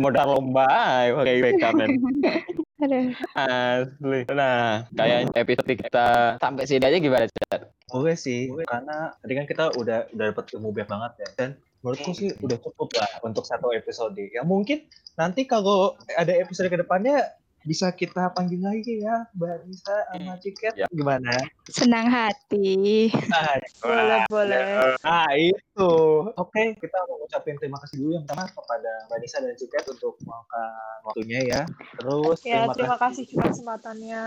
Modal 0.00 0.26
lomba 0.32 0.64
ayo 1.04 1.20
pakai 1.20 1.34
IPK 1.44 1.64
men. 1.76 1.90
Aduh. 2.80 3.12
Asli. 3.36 4.20
Nah, 4.32 4.88
kayak 4.96 5.36
episode 5.36 5.72
kita 5.76 6.08
sampai 6.40 6.64
sini 6.64 6.84
aja 6.84 6.96
gimana, 6.96 7.28
Cat? 7.28 7.68
Boleh 7.92 8.16
sih, 8.16 8.48
karena 8.64 9.12
tadi 9.20 9.32
kan 9.36 9.44
kita 9.44 9.64
udah 9.76 10.08
udah 10.16 10.26
dapat 10.32 10.44
ilmu 10.56 10.72
banyak 10.72 10.88
banget 10.88 11.12
ya. 11.20 11.28
Dan 11.36 11.50
menurutku 11.84 12.12
sih 12.16 12.32
udah 12.40 12.58
cukup 12.60 12.88
lah 12.96 13.10
untuk 13.24 13.44
satu 13.44 13.72
episode. 13.76 14.16
Ya 14.16 14.40
mungkin 14.44 14.88
nanti 15.16 15.44
kalau 15.44 15.96
ada 16.16 16.32
episode 16.32 16.72
ke 16.72 16.80
depannya 16.80 17.24
bisa 17.64 17.92
kita 17.92 18.32
panggil 18.32 18.60
lagi 18.60 19.04
ya, 19.04 19.28
Mbak 19.36 19.56
Nisa 19.68 19.96
sama 20.12 20.34
Ciket. 20.40 20.74
Ya. 20.76 20.86
Gimana? 20.88 21.32
Senang 21.68 22.08
hati. 22.08 23.12
Nah, 23.30 23.60
Boleh, 23.80 24.22
boleh. 24.28 24.60
Nah 25.04 25.30
itu, 25.36 25.92
oke 26.34 26.62
kita 26.80 26.98
mau 27.08 27.20
ucapin 27.24 27.56
terima 27.60 27.78
kasih 27.84 28.00
dulu 28.00 28.10
yang 28.16 28.24
pertama 28.24 28.48
kepada 28.48 28.92
Mbak 29.08 29.18
Nisa 29.20 29.38
dan 29.44 29.54
Ciket 29.56 29.84
untuk 29.92 30.14
meluangkan 30.24 30.98
waktunya 31.04 31.40
ya. 31.44 31.62
Terus 32.00 32.38
Ya, 32.44 32.66
terima 32.72 32.96
kasih 32.96 33.24
juga 33.28 33.52
kesempatannya. 33.52 34.24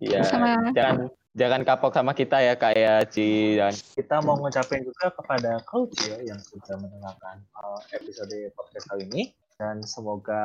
Iya. 0.00 0.20
Sama. 0.26 0.72
Jangan 0.76 1.08
jangan 1.36 1.60
kapok 1.68 1.92
sama 1.92 2.12
kita 2.16 2.40
ya 2.40 2.54
kayak 2.56 3.12
Ci 3.12 3.60
dan 3.60 3.72
kita 3.72 4.24
mau 4.24 4.40
ngucapin 4.40 4.80
juga 4.88 5.12
kepada 5.12 5.60
coach 5.68 6.08
ya 6.08 6.16
yang 6.24 6.40
sudah 6.40 6.80
mendengarkan 6.80 7.44
uh, 7.60 7.76
episode 7.92 8.32
podcast 8.56 8.88
kali 8.88 9.04
ini 9.12 9.22
dan 9.56 9.80
semoga 9.84 10.44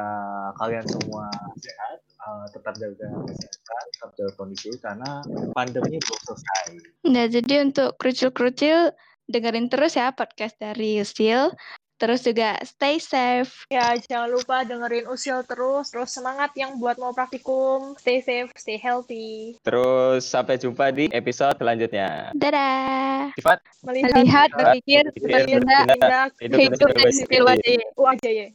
kalian 0.56 0.88
semua 0.88 1.28
sehat, 1.60 2.00
uh, 2.26 2.46
tetap 2.54 2.74
jaga 2.78 3.08
kesehatan, 3.26 3.84
tetap 3.98 4.12
jaga 4.18 4.32
kondisi 4.38 4.70
karena 4.80 5.12
pandemi 5.54 5.98
belum 5.98 6.20
selesai. 6.30 6.66
Nah, 7.10 7.26
jadi 7.28 7.66
untuk 7.66 7.98
kerucil-kerucil 7.98 8.94
dengerin 9.32 9.72
terus 9.72 9.98
ya 9.98 10.14
podcast 10.14 10.58
dari 10.60 11.02
Usil. 11.02 11.54
Terus 12.02 12.26
juga 12.26 12.58
stay 12.66 12.98
safe. 12.98 13.70
Ya, 13.70 13.94
jangan 13.94 14.34
lupa 14.34 14.66
dengerin 14.66 15.06
Usil 15.06 15.46
terus. 15.46 15.94
Terus 15.94 16.10
semangat 16.10 16.50
yang 16.58 16.82
buat 16.82 16.98
mau 16.98 17.14
praktikum. 17.14 17.94
Stay 18.02 18.26
safe, 18.26 18.50
stay 18.58 18.82
healthy. 18.82 19.54
terus 19.62 20.26
sampai 20.26 20.58
jumpa 20.58 20.90
di 20.90 21.14
episode 21.14 21.62
selanjutnya. 21.62 22.34
Dadah. 22.34 23.30
Sifat 23.38 23.62
Melihat, 23.86 24.18
Melihat, 24.18 24.50
berpikir, 24.50 25.04
berpikir, 25.14 25.62
bertindak, 25.62 25.86
tindak, 25.94 26.30
hidup 26.42 26.58
hidup 26.58 26.80
dan 26.82 26.90
sebaik 26.90 27.14
sipil 27.14 27.44
wajib. 27.46 27.80
wajah 27.94 28.34
ya. 28.34 28.50